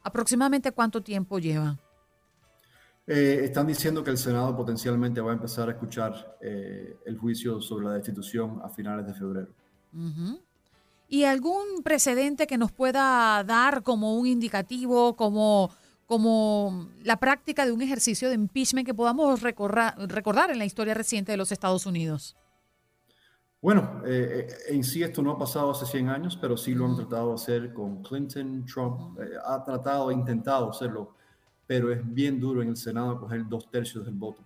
aproximadamente 0.01 0.71
cuánto 0.71 1.03
tiempo 1.03 1.39
llevan? 1.39 1.77
Eh, 3.05 3.41
están 3.43 3.67
diciendo 3.67 4.01
que 4.01 4.11
el 4.11 4.17
Senado 4.17 4.55
potencialmente 4.55 5.19
va 5.19 5.31
a 5.31 5.33
empezar 5.33 5.67
a 5.67 5.73
escuchar 5.73 6.37
eh, 6.39 6.95
el 7.05 7.17
juicio 7.17 7.59
sobre 7.59 7.87
la 7.87 7.93
destitución 7.95 8.61
a 8.63 8.69
finales 8.69 9.05
de 9.05 9.13
febrero. 9.13 9.49
¿Y 11.09 11.25
algún 11.25 11.83
precedente 11.83 12.47
que 12.47 12.57
nos 12.57 12.71
pueda 12.71 13.43
dar 13.43 13.83
como 13.83 14.17
un 14.17 14.25
indicativo, 14.25 15.17
como 15.17 15.69
como 16.05 16.89
la 17.03 17.17
práctica 17.17 17.65
de 17.65 17.71
un 17.71 17.81
ejercicio 17.81 18.29
de 18.29 18.35
impeachment 18.35 18.85
que 18.85 18.93
podamos 18.93 19.41
recordar 19.41 20.51
en 20.51 20.59
la 20.59 20.65
historia 20.65 20.93
reciente 20.93 21.31
de 21.31 21.37
los 21.37 21.51
Estados 21.51 21.85
Unidos? 21.85 22.35
Bueno, 23.63 24.01
eh, 24.05 24.49
eh, 24.49 24.73
en 24.75 24.83
sí 24.83 25.01
esto 25.01 25.21
no 25.21 25.31
ha 25.31 25.37
pasado 25.37 25.71
hace 25.71 25.85
100 25.85 26.09
años, 26.09 26.37
pero 26.39 26.57
sí 26.57 26.75
lo 26.75 26.85
han 26.85 26.97
tratado 26.97 27.29
de 27.29 27.35
hacer 27.35 27.73
con 27.73 28.03
Clinton, 28.03 28.65
Trump, 28.65 29.17
eh, 29.17 29.37
ha 29.45 29.63
tratado, 29.63 30.09
ha 30.09 30.13
intentado 30.13 30.69
hacerlo, 30.69 31.15
pero 31.65 31.89
es 31.89 32.01
bien 32.03 32.41
duro 32.41 32.61
en 32.61 32.67
el 32.67 32.75
Senado 32.75 33.17
coger 33.17 33.47
dos 33.47 33.71
tercios 33.71 34.03
del 34.03 34.15
voto. 34.15 34.43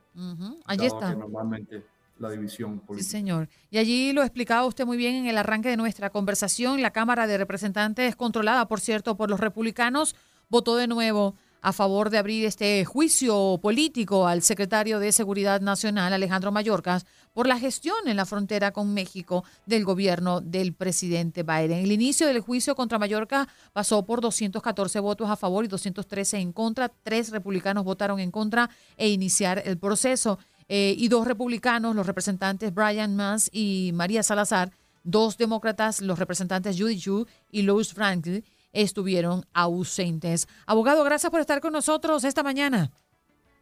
Allí 0.65 0.85
está. 0.85 1.15
normalmente 1.15 1.83
la 2.19 2.29
división 2.29 2.79
política. 2.79 3.09
Sí, 3.09 3.17
señor. 3.17 3.49
Y 3.71 3.79
allí 3.79 4.13
lo 4.13 4.21
explicaba 4.21 4.67
usted 4.67 4.85
muy 4.85 4.97
bien 4.97 5.15
en 5.15 5.25
el 5.25 5.39
arranque 5.39 5.69
de 5.69 5.77
nuestra 5.77 6.11
conversación. 6.11 6.83
La 6.83 6.91
Cámara 6.91 7.25
de 7.25 7.39
Representantes, 7.39 8.15
controlada, 8.15 8.67
por 8.67 8.79
cierto, 8.79 9.17
por 9.17 9.31
los 9.31 9.39
republicanos, 9.39 10.15
votó 10.47 10.75
de 10.75 10.85
nuevo 10.85 11.35
a 11.67 11.73
favor 11.73 12.09
de 12.09 12.17
abrir 12.17 12.45
este 12.45 12.85
juicio 12.85 13.59
político 13.61 14.25
al 14.25 14.41
secretario 14.41 14.99
de 14.99 15.11
Seguridad 15.11 15.59
Nacional, 15.59 16.13
Alejandro 16.13 16.49
Mayorkas, 16.49 17.05
por 17.33 17.45
la 17.45 17.59
gestión 17.59 18.07
en 18.07 18.15
la 18.15 18.25
frontera 18.25 18.71
con 18.71 18.93
México 18.93 19.43
del 19.65 19.83
gobierno 19.83 20.39
del 20.39 20.71
presidente 20.71 21.43
Biden. 21.43 21.83
El 21.83 21.91
inicio 21.91 22.25
del 22.25 22.39
juicio 22.39 22.73
contra 22.73 22.99
Mallorca 22.99 23.49
pasó 23.73 24.05
por 24.05 24.21
214 24.21 25.01
votos 25.01 25.29
a 25.29 25.35
favor 25.35 25.65
y 25.65 25.67
213 25.67 26.37
en 26.37 26.53
contra. 26.53 26.87
Tres 26.87 27.31
republicanos 27.31 27.83
votaron 27.83 28.21
en 28.21 28.31
contra 28.31 28.69
e 28.95 29.09
iniciar 29.09 29.61
el 29.65 29.77
proceso. 29.77 30.39
Eh, 30.69 30.95
y 30.97 31.09
dos 31.09 31.27
republicanos, 31.27 31.93
los 31.97 32.07
representantes 32.07 32.73
Brian 32.73 33.17
Mass 33.17 33.49
y 33.51 33.91
María 33.93 34.23
Salazar, 34.23 34.71
dos 35.03 35.37
demócratas, 35.37 35.99
los 35.99 36.17
representantes 36.17 36.79
Judy 36.79 36.97
Chu 36.97 37.27
y 37.51 37.63
Louis 37.63 37.93
Franklin, 37.93 38.45
estuvieron 38.83 39.45
ausentes. 39.53 40.47
Abogado, 40.65 41.03
gracias 41.03 41.31
por 41.31 41.41
estar 41.41 41.61
con 41.61 41.73
nosotros 41.73 42.23
esta 42.23 42.43
mañana. 42.43 42.91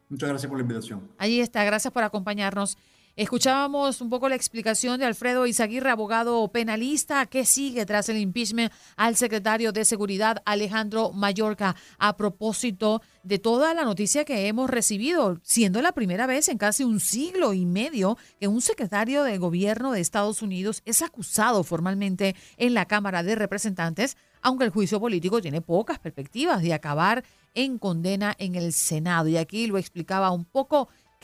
Muchas 0.10 0.30
gracias 0.30 0.49
por 0.49 0.58
la 0.58 0.62
invitación. 0.62 1.10
Ahí 1.17 1.39
está, 1.39 1.63
gracias 1.63 1.91
por 1.91 2.04
acompañarnos. 2.04 2.78
Escuchábamos 3.17 4.01
un 4.01 4.10
poco 4.10 4.28
la 4.28 4.36
explicación 4.36 4.99
de 4.99 5.06
Alfredo 5.06 5.47
Izaguirre, 5.47 5.89
abogado 5.89 6.45
penalista, 6.49 7.25
que 7.28 7.45
sigue 7.45 7.86
tras 7.86 8.10
el 8.10 8.17
impeachment 8.17 8.73
al 8.97 9.15
secretario 9.15 9.71
de 9.71 9.86
Seguridad 9.86 10.43
Alejandro 10.45 11.13
Mayorca 11.13 11.78
a 11.97 12.17
propósito 12.17 13.01
de 13.23 13.39
toda 13.39 13.73
la 13.73 13.86
noticia 13.86 14.25
que 14.25 14.47
hemos 14.49 14.69
recibido, 14.69 15.39
siendo 15.43 15.82
la 15.82 15.93
primera 15.93 16.28
vez 16.28 16.49
en 16.49 16.58
casi 16.58 16.84
un 16.84 16.99
siglo 16.99 17.54
y 17.54 17.65
medio 17.65 18.17
que 18.38 18.49
un 18.49 18.60
secretario 18.60 19.23
de 19.23 19.38
gobierno 19.38 19.93
de 19.93 20.01
Estados 20.01 20.41
Unidos 20.41 20.82
es 20.84 21.01
acusado 21.01 21.63
formalmente 21.63 22.36
en 22.58 22.73
la 22.73 22.86
Cámara 22.86 23.23
de 23.23 23.36
Representantes, 23.36 24.17
aunque 24.46 24.66
el 24.66 24.70
juicio 24.70 25.00
político 25.00 25.42
tiene 25.42 25.60
pocas 25.60 25.98
perspectivas 25.98 26.62
de 26.62 26.72
acabar 26.72 27.26
en 27.56 27.80
condena 27.80 28.36
en 28.38 28.54
el 28.54 28.74
Senado. 28.74 29.28
Y 29.28 29.38
aquí 29.38 29.66
lo 29.66 29.80
explicaba 29.80 30.30
un 30.30 30.46
poco 30.46 30.88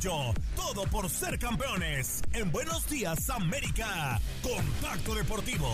Todo 0.00 0.84
por 0.90 1.10
ser 1.10 1.38
campeones. 1.38 2.22
En 2.32 2.50
Buenos 2.50 2.88
Días 2.88 3.28
América. 3.28 4.18
Contacto 4.42 5.14
Deportivo. 5.14 5.68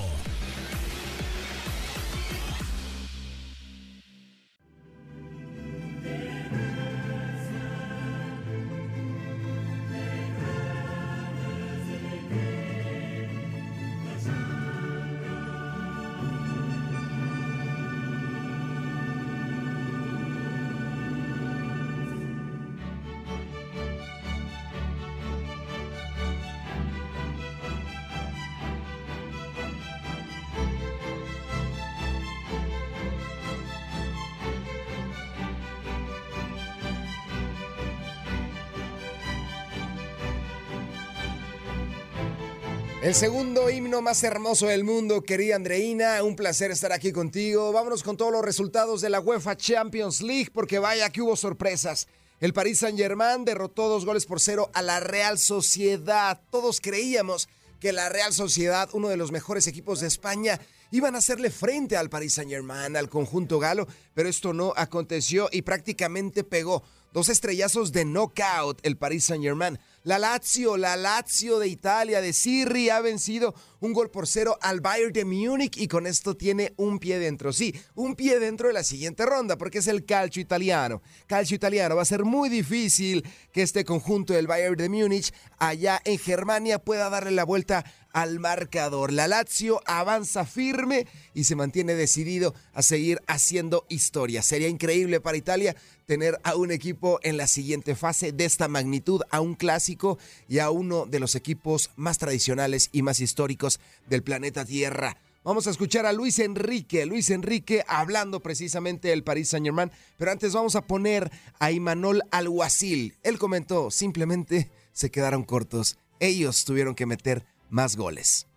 El 43.07 43.15
segundo 43.15 43.71
himno 43.71 44.03
más 44.03 44.25
hermoso 44.25 44.67
del 44.67 44.83
mundo, 44.83 45.23
querida 45.23 45.55
Andreina, 45.55 46.25
un 46.25 46.35
placer 46.35 46.73
estar 46.73 46.91
aquí 46.91 47.13
contigo. 47.13 47.71
Vámonos 47.71 48.03
con 48.03 48.17
todos 48.17 48.33
los 48.33 48.45
resultados 48.45 49.01
de 49.01 49.11
la 49.11 49.21
UEFA 49.21 49.57
Champions 49.57 50.23
League, 50.23 50.51
porque 50.53 50.81
vaya 50.81 51.09
que 51.11 51.23
hubo 51.23 51.37
sorpresas. 51.37 52.09
El 52.41 52.53
Paris 52.53 52.81
Saint-Germain 52.81 53.45
derrotó 53.45 53.89
dos 53.89 54.05
goles 54.05 54.27
por 54.27 54.41
cero 54.41 54.73
a 54.75 54.83
la 54.83 54.99
Real 54.99 55.39
Sociedad. 55.39 56.41
Todos 56.51 56.81
creíamos 56.81 57.49
que 57.79 57.93
la 57.93 58.09
Real 58.09 58.33
Sociedad, 58.33 58.89
uno 58.93 59.09
de 59.09 59.17
los 59.17 59.31
mejores 59.31 59.69
equipos 59.69 60.01
de 60.01 60.09
España, 60.09 60.59
iban 60.91 61.15
a 61.15 61.19
hacerle 61.19 61.51
frente 61.51 61.97
al 61.97 62.11
Paris 62.11 62.35
Saint-Germain, 62.35 62.97
al 62.97 63.09
conjunto 63.09 63.61
galo, 63.61 63.87
pero 64.15 64.29
esto 64.29 64.53
no 64.53 64.73
aconteció 64.75 65.49
y 65.53 65.63
prácticamente 65.63 66.43
pegó 66.43 66.83
dos 67.13 67.29
estrellazos 67.29 67.93
de 67.93 68.05
knockout 68.05 68.81
el 68.83 68.97
Paris 68.97 69.27
Saint-Germain. 69.27 69.79
La 70.07 70.19
Lazio, 70.19 70.77
la 70.77 70.95
Lazio 70.95 71.59
de 71.59 71.67
Italia, 71.67 72.21
de 72.21 72.33
Sirri, 72.33 72.91
ha 72.91 73.01
vencido 73.01 73.57
un 73.81 73.93
gol 73.93 74.11
por 74.11 74.27
cero 74.27 74.59
al 74.61 74.81
Bayern 74.81 75.13
de 75.13 75.25
Múnich 75.25 75.77
y 75.77 75.89
con 75.89 76.07
esto 76.07 76.37
tiene 76.37 76.73
un 76.77 76.99
pie 76.99 77.19
dentro. 77.19 77.53
Sí, 77.53 77.75
un 77.95 78.15
pie 78.15 78.39
dentro 78.39 78.69
de 78.69 78.75
la 78.75 78.85
siguiente 78.85 79.27
ronda 79.27 79.57
porque 79.57 79.79
es 79.79 79.87
el 79.87 80.05
calcio 80.05 80.43
italiano. 80.43 81.03
Calcio 81.27 81.55
italiano 81.55 81.97
va 81.97 82.03
a 82.03 82.07
ser 82.07 82.25
muy 82.25 82.49
difícil 82.49 83.25
que 83.53 83.63
este 83.63 83.85
conjunto 83.85 84.33
del 84.33 84.47
Bayern 84.47 84.77
de 84.77 84.89
Múnich 84.89 85.33
allá 85.59 86.01
en 86.05 86.19
Germania 86.19 86.79
pueda 86.79 87.11
darle 87.11 87.31
la 87.31 87.45
vuelta 87.45 87.85
al 88.17 88.41
marcador. 88.41 89.13
La 89.13 89.29
Lazio 89.29 89.83
avanza 89.85 90.47
firme 90.47 91.07
y 91.35 91.45
se 91.45 91.55
mantiene 91.55 91.95
decidido 91.95 92.55
a 92.73 92.81
seguir 92.81 93.21
haciendo 93.27 93.85
historia. 93.91 94.41
Sería 94.41 94.69
increíble 94.69 95.21
para 95.21 95.37
Italia 95.37 95.77
tener 96.07 96.41
a 96.43 96.57
un 96.57 96.71
equipo 96.71 97.21
en 97.23 97.37
la 97.37 97.47
siguiente 97.47 97.95
fase 97.95 98.33
de 98.33 98.47
esta 98.47 98.69
magnitud, 98.69 99.21
a 99.31 99.43
un 99.43 99.55
clásico 99.55 100.19
y 100.49 100.61
a 100.61 100.71
uno 100.71 101.05
de 101.05 101.21
los 101.21 101.35
equipos 101.35 101.91
más 101.97 102.17
tradicionales 102.17 102.89
y 102.93 103.03
más 103.03 103.21
históricos 103.21 103.76
del 104.09 104.23
planeta 104.23 104.65
Tierra. 104.65 105.17
Vamos 105.45 105.69
a 105.69 105.71
escuchar 105.71 106.07
a 106.07 106.13
Luis 106.13 106.41
Enrique, 106.41 107.07
Luis 107.07 107.31
Enrique 107.31 107.85
hablando 107.87 108.41
precisamente 108.41 109.09
del 109.09 109.23
Paris 109.23 109.51
Saint 109.51 109.65
Germain, 109.65 109.93
pero 110.19 110.33
antes 110.33 110.53
vamos 110.53 110.75
a 110.75 110.87
poner 110.87 111.31
a 111.61 111.71
Imanol 111.71 112.23
Alguacil. 112.33 113.15
Él 113.23 113.39
comentó, 113.39 113.93
simplemente 113.93 114.73
se 114.93 115.11
quedaron 115.11 115.45
cortos. 115.45 115.99
Ellos 116.19 116.65
tuvieron 116.65 116.97
que 116.97 117.07
meter 117.07 117.47
más 117.71 117.95
goles. 117.97 118.49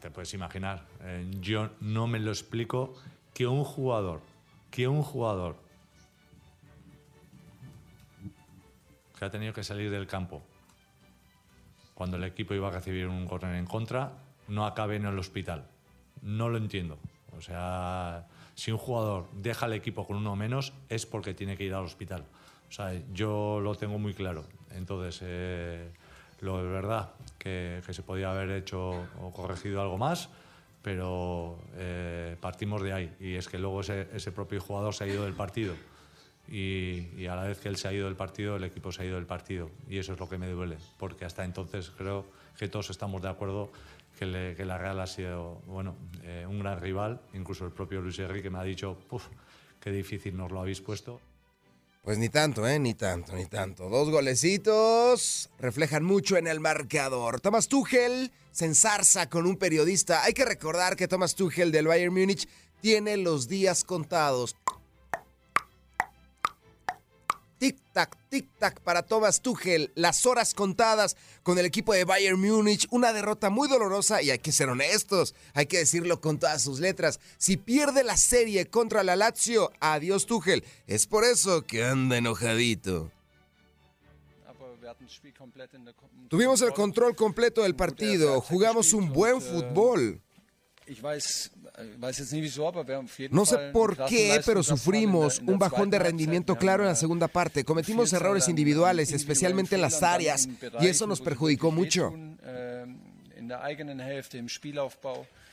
Te 0.00 0.10
puedes 0.10 0.32
imaginar. 0.34 0.86
eh, 1.00 1.26
yo 1.40 1.70
no 1.80 2.06
me 2.06 2.20
lo 2.20 2.30
explico 2.30 2.94
que 3.34 3.46
un 3.46 3.64
jugador, 3.64 4.20
que 4.70 4.86
un 4.86 5.02
jugador 5.02 5.56
que 9.18 9.24
ha 9.24 9.30
tenido 9.30 9.52
que 9.52 9.64
salir 9.64 9.90
del 9.90 10.06
campo 10.06 10.42
cuando 11.98 12.16
el 12.16 12.22
equipo 12.22 12.54
iba 12.54 12.68
a 12.68 12.70
recibir 12.70 13.08
un 13.08 13.26
córner 13.26 13.56
en 13.56 13.66
contra, 13.66 14.12
no 14.46 14.64
acabe 14.66 14.94
en 14.94 15.04
el 15.04 15.18
hospital. 15.18 15.66
No 16.22 16.48
lo 16.48 16.56
entiendo. 16.56 16.96
O 17.36 17.40
sea, 17.40 18.28
si 18.54 18.70
un 18.70 18.78
jugador 18.78 19.26
deja 19.32 19.66
el 19.66 19.72
equipo 19.72 20.06
con 20.06 20.16
uno 20.16 20.36
menos 20.36 20.72
es 20.88 21.06
porque 21.06 21.34
tiene 21.34 21.56
que 21.56 21.64
ir 21.64 21.74
al 21.74 21.84
hospital. 21.84 22.24
O 22.68 22.72
sea, 22.72 22.92
yo 23.12 23.58
lo 23.58 23.74
tengo 23.74 23.98
muy 23.98 24.14
claro. 24.14 24.44
Entonces, 24.76 25.18
eh, 25.24 25.90
lo 26.40 26.62
de 26.62 26.68
verdad 26.68 27.10
que, 27.36 27.82
que 27.84 27.92
se 27.92 28.04
podía 28.04 28.30
haber 28.30 28.52
hecho 28.52 28.90
o 29.20 29.32
corregido 29.32 29.82
algo 29.82 29.98
más, 29.98 30.28
pero 30.82 31.58
eh, 31.74 32.36
partimos 32.40 32.80
de 32.80 32.92
ahí. 32.92 33.16
Y 33.18 33.34
es 33.34 33.48
que 33.48 33.58
luego 33.58 33.80
ese, 33.80 34.08
ese 34.14 34.30
propio 34.30 34.60
jugador 34.60 34.94
se 34.94 35.02
ha 35.02 35.08
ido 35.08 35.24
del 35.24 35.34
partido. 35.34 35.74
Y, 36.50 37.26
a 37.26 37.36
la 37.36 37.44
vez 37.44 37.58
que 37.58 37.68
él 37.68 37.76
se 37.76 37.88
ha 37.88 37.92
ido 37.92 38.06
del 38.06 38.16
partido, 38.16 38.56
el 38.56 38.64
equipo 38.64 38.90
se 38.90 39.02
ha 39.02 39.04
ido 39.04 39.16
del 39.16 39.26
partido. 39.26 39.70
Y 39.88 39.98
eso 39.98 40.14
es 40.14 40.18
lo 40.18 40.28
que 40.28 40.38
me 40.38 40.48
duele, 40.48 40.78
porque 40.96 41.24
hasta 41.24 41.44
entonces 41.44 41.90
creo 41.96 42.24
que 42.58 42.68
todos 42.68 42.90
estamos 42.90 43.20
de 43.22 43.28
acuerdo 43.28 43.70
que 44.18 44.64
la 44.64 44.78
Real 44.78 44.98
ha 44.98 45.06
sido 45.06 45.62
bueno, 45.66 45.94
eh, 46.24 46.44
un 46.48 46.58
gran 46.58 46.80
rival. 46.80 47.20
Incluso 47.34 47.64
el 47.64 47.70
propio 47.70 48.00
Luis 48.00 48.18
Enrique 48.18 48.50
me 48.50 48.58
ha 48.58 48.64
dicho, 48.64 48.98
"Puf, 49.08 49.26
qué 49.80 49.90
difícil 49.90 50.36
nos 50.36 50.50
lo 50.50 50.60
habéis 50.60 50.80
puesto. 50.80 51.20
Pues 52.02 52.18
ni 52.18 52.28
tanto, 52.28 52.66
¿eh? 52.66 52.78
Ni 52.78 52.94
tanto, 52.94 53.34
ni 53.34 53.46
tanto. 53.46 53.88
Dos 53.88 54.08
golecitos 54.10 55.50
reflejan 55.58 56.04
mucho 56.04 56.36
en 56.36 56.46
el 56.46 56.58
marcador. 56.58 57.40
Thomas 57.40 57.68
Tuchel 57.68 58.32
se 58.50 58.64
ensarza 58.64 59.28
con 59.28 59.46
un 59.46 59.56
periodista. 59.56 60.24
Hay 60.24 60.32
que 60.32 60.44
recordar 60.44 60.96
que 60.96 61.06
Thomas 61.06 61.34
Tuchel 61.34 61.70
del 61.70 61.86
Bayern 61.86 62.14
Múnich 62.14 62.48
tiene 62.80 63.16
los 63.18 63.46
días 63.48 63.84
contados. 63.84 64.56
Tic-tac, 67.58 68.16
tic-tac 68.30 68.80
para 68.80 69.02
Thomas 69.02 69.40
Tuchel. 69.40 69.90
Las 69.94 70.26
horas 70.26 70.54
contadas 70.54 71.16
con 71.42 71.58
el 71.58 71.66
equipo 71.66 71.92
de 71.92 72.04
Bayern 72.04 72.40
Múnich. 72.40 72.86
Una 72.90 73.12
derrota 73.12 73.50
muy 73.50 73.68
dolorosa 73.68 74.22
y 74.22 74.30
hay 74.30 74.38
que 74.38 74.52
ser 74.52 74.68
honestos. 74.68 75.34
Hay 75.54 75.66
que 75.66 75.78
decirlo 75.78 76.20
con 76.20 76.38
todas 76.38 76.62
sus 76.62 76.80
letras. 76.80 77.18
Si 77.36 77.56
pierde 77.56 78.04
la 78.04 78.16
serie 78.16 78.66
contra 78.66 79.02
la 79.02 79.16
Lazio, 79.16 79.72
adiós 79.80 80.26
Tuchel. 80.26 80.64
Es 80.86 81.06
por 81.06 81.24
eso 81.24 81.62
que 81.66 81.84
anda 81.84 82.16
enojadito. 82.16 83.10
Tuvimos 86.28 86.62
el 86.62 86.72
control 86.72 87.16
completo 87.16 87.62
del 87.62 87.74
partido. 87.74 88.40
Jugamos 88.40 88.92
un 88.92 89.12
buen 89.12 89.40
fútbol. 89.40 90.20
No 93.30 93.46
sé 93.46 93.56
por 93.72 93.96
qué, 94.06 94.40
pero 94.44 94.62
sufrimos 94.62 95.40
un 95.46 95.58
bajón 95.58 95.90
de 95.90 95.98
rendimiento 95.98 96.56
claro 96.56 96.82
en 96.82 96.88
la 96.88 96.94
segunda 96.96 97.28
parte. 97.28 97.64
Cometimos 97.64 98.12
errores 98.12 98.48
individuales, 98.48 99.12
especialmente 99.12 99.74
en 99.76 99.82
las 99.82 100.02
áreas, 100.02 100.48
y 100.80 100.86
eso 100.86 101.06
nos 101.06 101.20
perjudicó 101.20 101.70
mucho. 101.70 102.12
äh, 102.42 102.86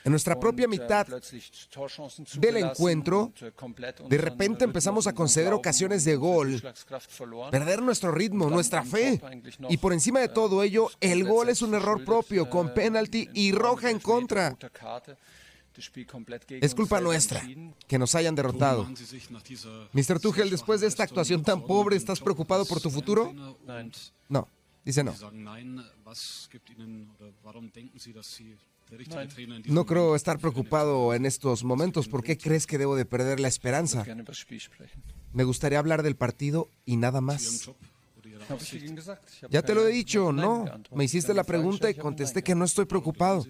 En 0.04 0.12
nuestra 0.12 0.40
propia 0.40 0.68
mitad 0.68 1.08
del 2.40 2.58
encuentro, 2.58 3.32
de 4.08 4.18
repente 4.20 4.64
empezamos 4.64 5.08
a 5.08 5.14
conceder 5.14 5.52
ocasiones 5.54 6.04
de 6.04 6.16
gol, 6.16 6.62
perder 7.52 7.82
nuestro 7.82 8.12
ritmo, 8.12 8.50
nuestra 8.50 8.84
fe. 8.84 9.20
Y 9.70 9.78
por 9.78 9.94
encima 9.94 10.20
de 10.20 10.28
todo 10.30 10.62
ello, 10.62 10.90
el 11.02 11.24
gol 11.24 11.50
es 11.50 11.62
un 11.64 11.74
error 11.74 12.04
propio, 12.04 12.50
con 12.50 12.74
penalti 12.74 13.30
y 13.34 13.52
roja 13.52 13.90
en 13.90 14.00
contra. 14.00 14.56
Es 16.62 16.76
culpa 16.76 17.02
nuestra 17.02 17.42
que 17.88 18.00
nos 18.00 18.16
hayan 18.16 18.36
derrotado. 18.36 18.88
Mr. 19.94 20.20
Tuchel, 20.20 20.50
después 20.50 20.82
de 20.82 20.88
esta 20.88 21.04
actuación 21.04 21.44
tan 21.44 21.64
pobre, 21.66 21.96
¿estás 21.96 22.20
preocupado 22.20 22.66
por 22.66 22.80
tu 22.80 22.90
futuro? 22.90 23.34
No, 24.30 24.48
dice 24.84 25.04
no. 25.04 25.14
No 29.68 29.86
creo 29.86 30.16
estar 30.16 30.40
preocupado 30.40 31.14
en 31.14 31.26
estos 31.26 31.64
momentos. 31.64 32.08
¿Por 32.08 32.24
qué 32.24 32.38
crees 32.38 32.68
que 32.68 32.78
debo 32.78 32.96
de 32.96 33.06
perder 33.06 33.40
la 33.40 33.48
esperanza? 33.48 34.06
Me 35.34 35.44
gustaría 35.44 35.80
hablar 35.80 36.04
del 36.04 36.16
partido 36.16 36.70
y 36.86 36.98
nada 36.98 37.20
más. 37.22 37.70
Ya 39.50 39.62
te 39.62 39.74
lo 39.74 39.88
he 39.88 39.91
dicho, 39.91 40.32
no. 40.32 40.66
Me 40.91 41.06
hiciste 41.06 41.34
la 41.34 41.43
pregunta 41.43 41.89
y 41.89 41.96
contesté 41.96 42.43
que 42.43 42.56
no 42.56 42.66
estoy 42.66 42.86
preocupado. 42.86 43.46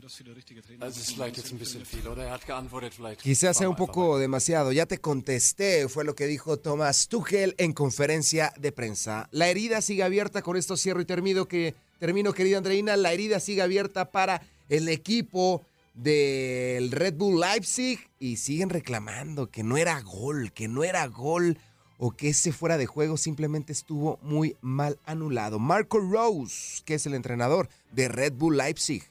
Quizás 3.22 3.58
sea 3.58 3.70
un 3.70 3.76
poco 3.76 4.18
demasiado. 4.20 4.72
Ya 4.72 4.86
te 4.86 5.00
contesté, 5.00 5.88
fue 5.90 6.04
lo 6.04 6.16
que 6.16 6.28
dijo 6.28 6.58
Thomas 6.58 7.08
Tuchel 7.08 7.56
en 7.58 7.74
conferencia 7.74 8.54
de 8.58 8.72
prensa. 8.72 9.28
La 9.32 9.48
herida 9.48 9.82
sigue 9.82 10.04
abierta, 10.04 10.42
con 10.42 10.58
esto 10.58 10.78
cierro 10.78 11.02
y 11.02 11.06
termino, 11.06 11.48
que, 11.48 11.76
termino 12.00 12.34
querida 12.34 12.58
Andreina, 12.58 12.96
la 12.98 13.14
herida 13.14 13.40
sigue 13.40 13.62
abierta 13.62 14.12
para 14.12 14.42
el 14.70 14.88
equipo 14.90 15.66
del 15.94 16.92
Red 16.92 17.16
Bull 17.16 17.40
Leipzig 17.40 18.00
y 18.20 18.38
siguen 18.38 18.70
reclamando 18.70 19.50
que 19.50 19.64
no 19.64 19.78
era 19.78 20.02
gol, 20.02 20.52
que 20.52 20.68
no 20.68 20.84
era 20.84 21.08
gol 21.08 21.58
o 21.98 22.12
que 22.12 22.30
ese 22.30 22.52
fuera 22.52 22.78
de 22.78 22.86
juego 22.86 23.18
simplemente 23.18 23.72
estuvo 23.72 24.20
muy 24.22 24.58
mal 24.62 25.00
anulado. 25.06 25.60
Marco 25.60 26.00
Rose, 26.00 26.82
que 26.86 26.96
es 26.96 27.06
el 27.06 27.14
entrenador 27.14 27.70
de 27.92 28.08
Red 28.08 28.34
Bull 28.34 28.58
Leipzig. 28.58 29.04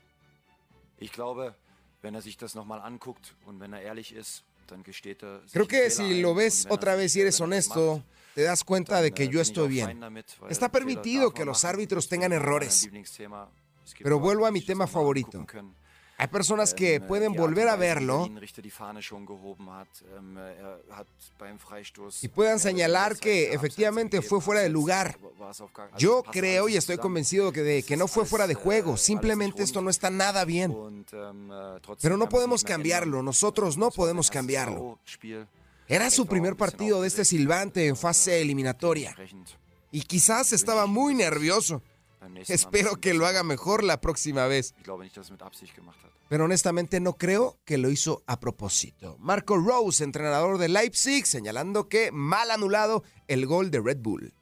Creo 5.53 5.69
que 5.69 5.91
si 5.91 6.21
lo 6.21 6.35
ves 6.35 6.67
otra 6.69 6.95
vez 6.95 7.15
y 7.17 7.21
eres 7.21 7.41
honesto, 7.41 8.03
te 8.35 8.43
das 8.43 8.65
cuenta 8.65 9.01
de 9.01 9.13
que 9.13 9.29
yo 9.29 9.41
estoy 9.41 9.69
bien. 9.69 10.01
Está 10.49 10.71
permitido 10.71 11.33
que 11.33 11.45
los 11.45 11.65
árbitros 11.65 12.09
tengan 12.09 12.33
errores. 12.33 12.89
Pero 14.03 14.19
vuelvo 14.19 14.47
a 14.47 14.51
mi 14.51 14.61
tema 14.61 14.87
favorito. 14.87 15.47
Hay 16.17 16.29
personas 16.29 16.75
que 16.75 17.01
pueden 17.01 17.33
volver 17.33 17.69
a 17.69 17.77
verlo 17.77 18.31
y 22.23 22.29
puedan 22.29 22.61
señalar 22.61 23.17
que 23.17 23.53
efectivamente 23.53 24.23
fue 24.23 24.41
fuera 24.41 24.61
de 24.61 24.69
lugar. 24.69 25.19
Yo 25.99 26.23
creo 26.23 26.69
y 26.69 26.77
estoy 26.77 26.99
convencido 26.99 27.51
de 27.51 27.83
que 27.83 27.97
no 27.97 28.07
fue 28.07 28.25
fuera 28.27 28.47
de 28.47 28.55
juego, 28.55 28.97
simplemente 28.97 29.63
esto 29.63 29.83
no 29.83 29.91
está 29.91 30.11
nada 30.11 30.45
bien. 30.45 31.05
Pero 32.01 32.17
no 32.17 32.29
podemos 32.29 32.63
cambiarlo, 32.63 33.23
nosotros 33.23 33.77
no 33.77 33.91
podemos 33.91 34.31
cambiarlo. 34.31 34.99
Era 35.87 36.11
su 36.11 36.27
primer 36.27 36.57
partido 36.57 37.03
de 37.03 37.09
este 37.09 37.25
silbante 37.25 37.87
en 37.89 37.97
fase 37.97 38.41
eliminatoria 38.41 39.17
y 39.91 40.03
quizás 40.03 40.53
estaba 40.53 40.87
muy 40.87 41.15
nervioso. 41.15 41.83
Espero 42.49 42.97
que 42.97 43.15
lo 43.15 43.27
haga 43.27 43.43
mejor 43.43 43.85
la 43.85 44.01
próxima 44.01 44.47
vez. 44.47 44.75
Pero 46.29 46.45
honestamente 46.45 47.01
no 47.01 47.15
creo 47.15 47.59
que 47.65 47.79
lo 47.79 47.91
hizo 47.91 48.23
a 48.27 48.41
propósito. 48.41 49.17
Marco 49.19 49.57
Rose, 49.57 50.03
entrenador 50.03 50.59
de 50.59 50.69
Leipzig, 50.69 51.27
señalando 51.27 51.89
que 51.89 52.11
mal 52.13 52.51
anulado 52.51 53.05
el 53.29 53.47
gol 53.47 53.71
de 53.71 53.81
Red 53.81 53.99
Bull. 53.99 54.35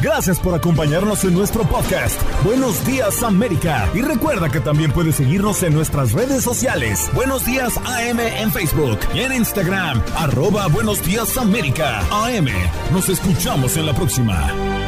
Gracias 0.00 0.38
por 0.38 0.54
acompañarnos 0.54 1.24
en 1.24 1.34
nuestro 1.34 1.64
podcast. 1.64 2.20
Buenos 2.44 2.86
días 2.86 3.20
América. 3.24 3.90
Y 3.94 4.02
recuerda 4.02 4.48
que 4.48 4.60
también 4.60 4.92
puedes 4.92 5.16
seguirnos 5.16 5.62
en 5.64 5.74
nuestras 5.74 6.12
redes 6.12 6.44
sociales. 6.44 7.10
Buenos 7.14 7.44
días 7.44 7.76
AM 7.78 8.20
en 8.20 8.52
Facebook 8.52 8.98
y 9.12 9.20
en 9.20 9.32
Instagram. 9.32 10.00
Arroba 10.14 10.68
Buenos 10.68 11.04
días 11.04 11.36
América. 11.36 12.00
AM. 12.12 12.46
Nos 12.92 13.08
escuchamos 13.08 13.76
en 13.76 13.86
la 13.86 13.94
próxima. 13.94 14.87